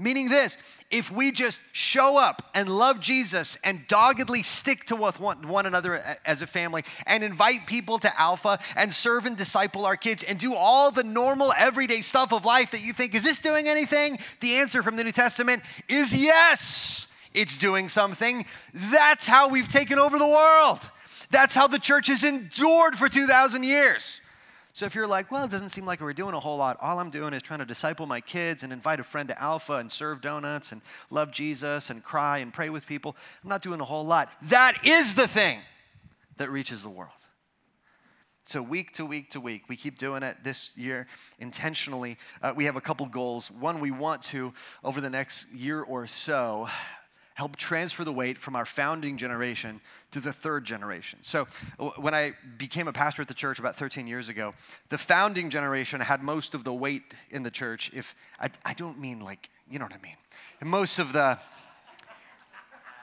[0.00, 0.56] Meaning this,
[0.90, 6.02] if we just show up and love Jesus and doggedly stick to one, one another
[6.24, 10.38] as a family and invite people to Alpha and serve and disciple our kids and
[10.38, 14.18] do all the normal everyday stuff of life that you think, is this doing anything?
[14.40, 18.46] The answer from the New Testament is yes, it's doing something.
[18.72, 20.90] That's how we've taken over the world.
[21.30, 24.19] That's how the church has endured for 2,000 years.
[24.72, 26.98] So if you're like, well, it doesn't seem like we're doing a whole lot, all
[26.98, 29.90] I'm doing is trying to disciple my kids and invite a friend to Alpha and
[29.90, 33.84] serve donuts and love Jesus and cry and pray with people, I'm not doing a
[33.84, 34.30] whole lot.
[34.42, 35.58] That is the thing
[36.36, 37.12] that reaches the world.
[38.44, 41.06] So, week to week to week, we keep doing it this year
[41.38, 42.16] intentionally.
[42.42, 43.48] Uh, we have a couple goals.
[43.48, 44.52] One, we want to,
[44.82, 46.68] over the next year or so,
[47.40, 49.80] help transfer the weight from our founding generation
[50.10, 51.18] to the third generation.
[51.22, 51.46] So,
[51.96, 54.52] when I became a pastor at the church about 13 years ago,
[54.90, 57.90] the founding generation had most of the weight in the church.
[57.94, 60.16] If I, I don't mean like, you know what I mean.
[60.60, 61.38] And most of the,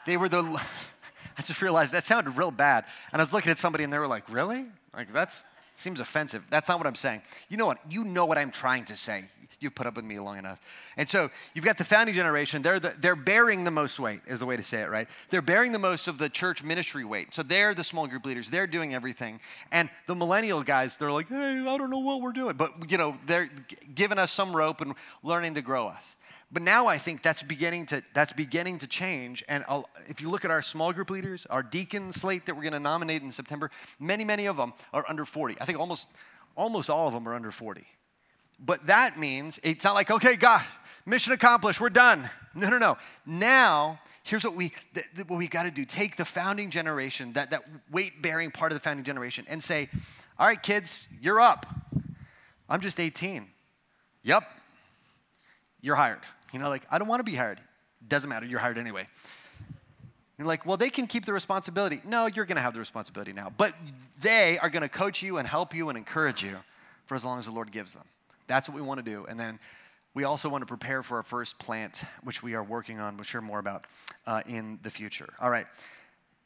[0.05, 0.43] they were the,
[1.37, 2.85] I just realized that sounded real bad.
[3.11, 4.67] And I was looking at somebody and they were like, really?
[4.95, 6.45] Like, that's, seems offensive.
[6.51, 7.23] That's not what I'm saying.
[7.49, 7.79] You know what?
[7.89, 9.23] You know what I'm trying to say.
[9.59, 10.61] You've put up with me long enough.
[10.97, 12.61] And so you've got the founding generation.
[12.61, 15.07] They're, the, they're bearing the most weight, is the way to say it, right?
[15.29, 17.33] They're bearing the most of the church ministry weight.
[17.33, 18.51] So they're the small group leaders.
[18.51, 19.39] They're doing everything.
[19.71, 22.55] And the millennial guys, they're like, hey, I don't know what we're doing.
[22.55, 23.49] But, you know, they're
[23.95, 24.93] giving us some rope and
[25.23, 26.15] learning to grow us.
[26.51, 29.43] But now I think that's beginning to, that's beginning to change.
[29.49, 32.61] And I'll, if you look at our small group leaders, our deacon slate that we're
[32.61, 35.57] going to nominate in September, many, many of them are under 40.
[35.59, 36.09] I think almost,
[36.55, 37.85] almost all of them are under 40.
[38.59, 40.63] But that means it's not like, okay, God,
[41.05, 42.29] mission accomplished, we're done.
[42.55, 42.97] No, no, no.
[43.25, 47.33] Now, here's what we th- th- what we got to do: take the founding generation,
[47.33, 49.89] that that weight bearing part of the founding generation, and say,
[50.39, 51.65] all right, kids, you're up.
[52.69, 53.47] I'm just 18.
[54.23, 54.43] Yep,
[55.81, 56.19] you're hired.
[56.51, 57.61] You know, like I don't want to be hired.
[58.07, 58.45] Doesn't matter.
[58.45, 59.07] You're hired anyway.
[60.37, 62.01] You're like, well, they can keep the responsibility.
[62.05, 63.51] No, you're going to have the responsibility now.
[63.57, 63.73] But
[64.21, 66.57] they are going to coach you and help you and encourage you
[67.07, 68.03] for as long as the Lord gives them.
[68.47, 69.25] That's what we want to do.
[69.27, 69.59] And then
[70.13, 73.17] we also want to prepare for our first plant, which we are working on.
[73.17, 73.85] We'll share more about
[74.25, 75.29] uh, in the future.
[75.39, 75.67] All right.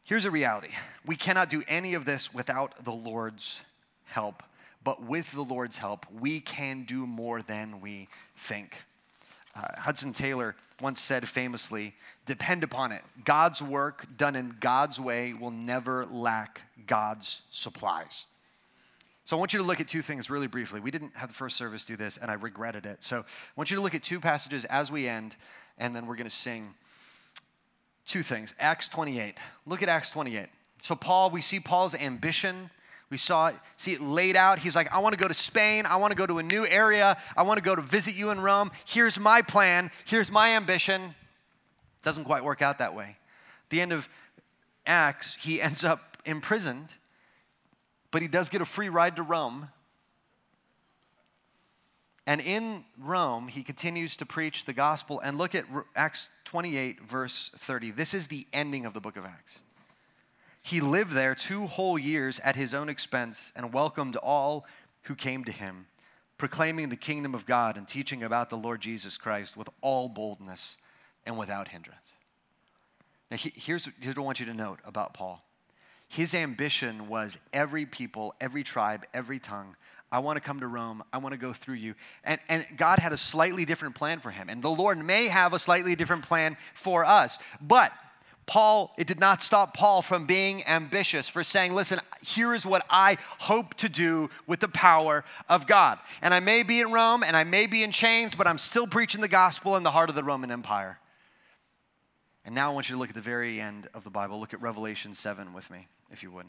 [0.04, 0.70] Here's a reality
[1.06, 3.62] we cannot do any of this without the Lord's
[4.06, 4.44] help.
[4.84, 8.78] But with the Lord's help, we can do more than we think.
[9.56, 11.94] Uh, Hudson Taylor once said famously
[12.26, 13.04] depend upon it.
[13.24, 18.26] God's work done in God's way will never lack God's supplies.
[19.24, 20.80] So I want you to look at two things really briefly.
[20.80, 23.04] We didn't have the first service do this, and I regretted it.
[23.04, 23.24] So I
[23.56, 25.36] want you to look at two passages as we end,
[25.78, 26.74] and then we're going to sing
[28.06, 28.54] two things.
[28.60, 29.38] Acts 28.
[29.66, 30.48] Look at Acts 28.
[30.82, 32.72] So Paul, we see Paul's ambition.
[33.12, 34.58] We saw it, see it laid out.
[34.58, 35.86] He's like, I want to go to Spain.
[35.86, 37.18] I want to go to a new area.
[37.38, 38.72] I want to go to visit you in Rome.
[38.86, 39.92] Here's my plan.
[40.06, 41.14] Here's my ambition.
[42.04, 43.18] Doesn't quite work out that way.
[43.66, 44.10] At the end of
[44.86, 46.96] Acts, he ends up imprisoned
[48.12, 49.70] but he does get a free ride to Rome.
[52.28, 55.20] And in Rome, he continues to preach the gospel.
[55.22, 57.92] And look at Acts 28, verse 30.
[57.92, 59.60] This is the ending of the book of Acts.
[60.62, 64.66] He lived there two whole years at his own expense and welcomed all
[65.04, 65.88] who came to him,
[66.38, 70.78] proclaiming the kingdom of God and teaching about the Lord Jesus Christ with all boldness
[71.26, 72.14] and without hindrance.
[73.32, 75.44] Now, here's, here's what I want you to note about Paul
[76.12, 79.78] his ambition was every people, every tribe, every tongue.
[80.12, 81.04] I want to come to Rome.
[81.14, 81.96] I want to go through you.
[82.26, 84.50] And, and God had a slightly different plan for him.
[84.50, 87.40] And the Lord may have a slightly different plan for us.
[87.62, 87.94] But
[88.46, 92.86] Paul, it did not stop Paul from being ambitious, for saying, listen, here is what
[92.90, 95.98] I hope to do with the power of God.
[96.22, 98.86] And I may be in Rome and I may be in chains, but I'm still
[98.86, 101.00] preaching the gospel in the heart of the Roman Empire.
[102.44, 104.40] And now I want you to look at the very end of the Bible.
[104.40, 106.46] Look at Revelation 7 with me, if you would.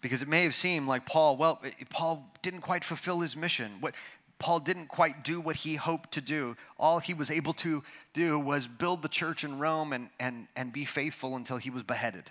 [0.00, 1.60] Because it may have seemed like Paul, well,
[1.90, 3.72] Paul didn't quite fulfill his mission.
[3.80, 3.94] What
[4.38, 6.56] Paul didn't quite do what he hoped to do.
[6.78, 10.72] All he was able to do was build the church in Rome and, and, and
[10.72, 12.30] be faithful until he was beheaded.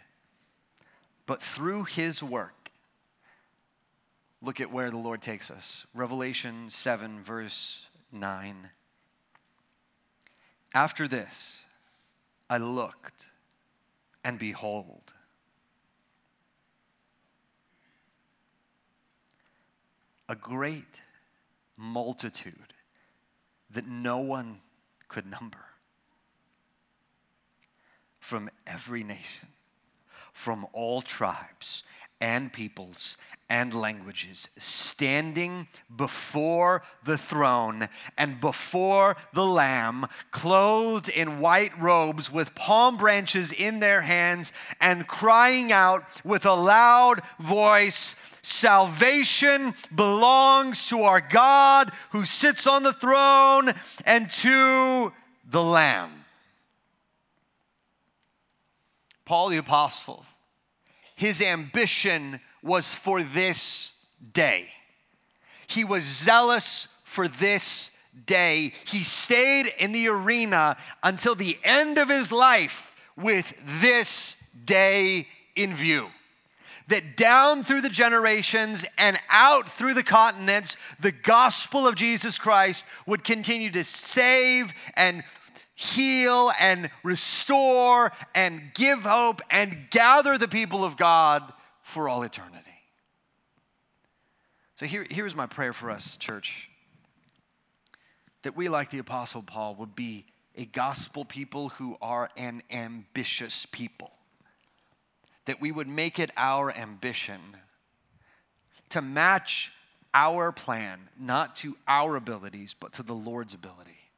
[1.25, 2.71] But through his work,
[4.41, 5.85] look at where the Lord takes us.
[5.93, 8.69] Revelation 7, verse 9.
[10.73, 11.63] After this,
[12.49, 13.29] I looked,
[14.23, 15.13] and behold,
[20.29, 21.01] a great
[21.75, 22.73] multitude
[23.69, 24.61] that no one
[25.07, 25.65] could number
[28.19, 29.49] from every nation,
[30.33, 31.83] from all tribes
[32.19, 33.17] and peoples
[33.49, 37.87] and languages standing before the throne
[38.17, 45.07] and before the Lamb, clothed in white robes with palm branches in their hands, and
[45.07, 48.15] crying out with a loud voice.
[48.41, 53.73] Salvation belongs to our God who sits on the throne
[54.05, 55.13] and to
[55.49, 56.25] the Lamb.
[59.25, 60.25] Paul the Apostle,
[61.15, 63.93] his ambition was for this
[64.33, 64.69] day.
[65.67, 67.91] He was zealous for this
[68.25, 68.73] day.
[68.85, 75.75] He stayed in the arena until the end of his life with this day in
[75.75, 76.07] view.
[76.87, 82.85] That down through the generations and out through the continents, the gospel of Jesus Christ
[83.05, 85.23] would continue to save and
[85.75, 91.53] heal and restore and give hope and gather the people of God
[91.88, 92.69] for all eternity.
[94.75, 96.69] So here, here's my prayer for us, church
[98.43, 100.25] that we, like the Apostle Paul, would be
[100.55, 104.11] a gospel people who are an ambitious people.
[105.45, 107.39] That we would make it our ambition
[108.89, 109.71] to match
[110.13, 114.11] our plan, not to our abilities, but to the Lord's ability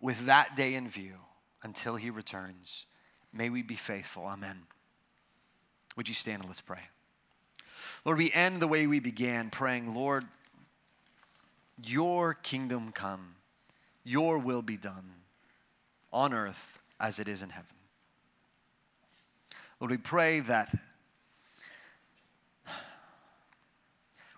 [0.00, 1.16] with that day in view
[1.64, 2.86] until he returns.
[3.32, 4.24] May we be faithful.
[4.26, 4.62] Amen.
[5.96, 6.91] Would you stand and let's pray?
[8.04, 10.24] Lord, we end the way we began praying, Lord,
[11.84, 13.36] your kingdom come,
[14.04, 15.12] your will be done
[16.12, 17.66] on earth as it is in heaven.
[19.80, 20.74] Lord, we pray that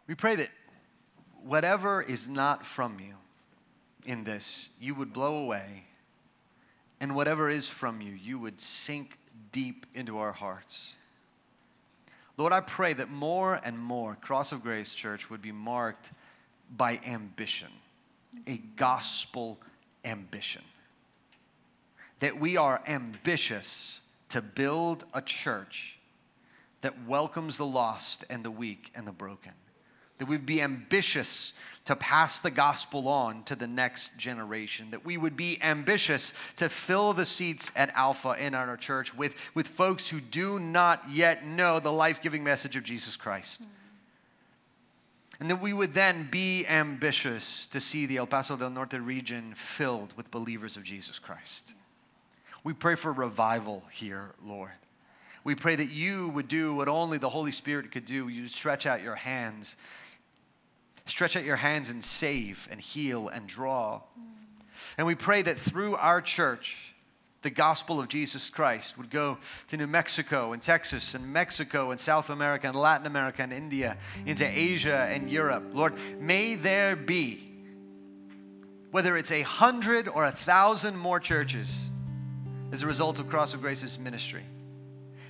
[0.07, 0.51] we pray that
[1.43, 3.15] whatever is not from you,
[4.07, 5.85] in this, you would blow away,
[7.01, 9.19] and whatever is from you, you would sink
[9.53, 10.95] deep into our hearts.
[12.37, 16.11] Lord, I pray that more and more Cross of Grace Church would be marked
[16.77, 17.69] by ambition,
[18.47, 19.59] a gospel
[20.05, 20.63] ambition.
[22.21, 25.99] That we are ambitious to build a church
[26.81, 29.53] that welcomes the lost and the weak and the broken
[30.19, 31.53] that we'd be ambitious
[31.85, 36.69] to pass the gospel on to the next generation, that we would be ambitious to
[36.69, 41.45] fill the seats at Alpha in our church with, with folks who do not yet
[41.45, 43.63] know the life giving message of Jesus Christ.
[43.63, 43.71] Mm-hmm.
[45.41, 49.53] And that we would then be ambitious to see the El Paso del Norte region
[49.55, 51.75] filled with believers of Jesus Christ.
[51.75, 52.55] Yes.
[52.63, 54.71] We pray for revival here, Lord.
[55.43, 58.29] We pray that you would do what only the Holy Spirit could do.
[58.29, 59.77] You stretch out your hands
[61.07, 64.03] Stretch out your hands and save and heal and draw.
[64.97, 66.95] And we pray that through our church,
[67.43, 69.37] the gospel of Jesus Christ would go
[69.69, 73.99] to New Mexico and Texas and Mexico and South America and Latin America and India,
[74.25, 75.63] into Asia and Europe.
[75.75, 77.53] Lord, may there be,
[78.91, 81.91] whether it's a hundred or a thousand more churches
[82.73, 84.45] as a result of Cross of Grace's ministry.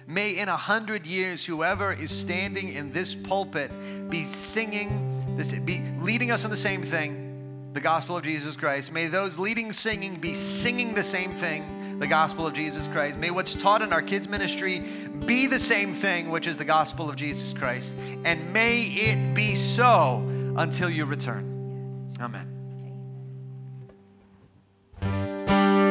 [0.07, 3.73] May in a hundred years, whoever is standing in this pulpit
[4.09, 8.93] be singing this be leading us in the same thing, the gospel of Jesus Christ.
[8.93, 13.19] May those leading singing be singing the same thing, the gospel of Jesus Christ.
[13.19, 14.81] May what's taught in our kids' ministry
[15.27, 17.95] be the same thing, which is the gospel of Jesus Christ.
[18.25, 20.17] And may it be so
[20.57, 22.15] until you return.
[22.21, 22.54] Amen.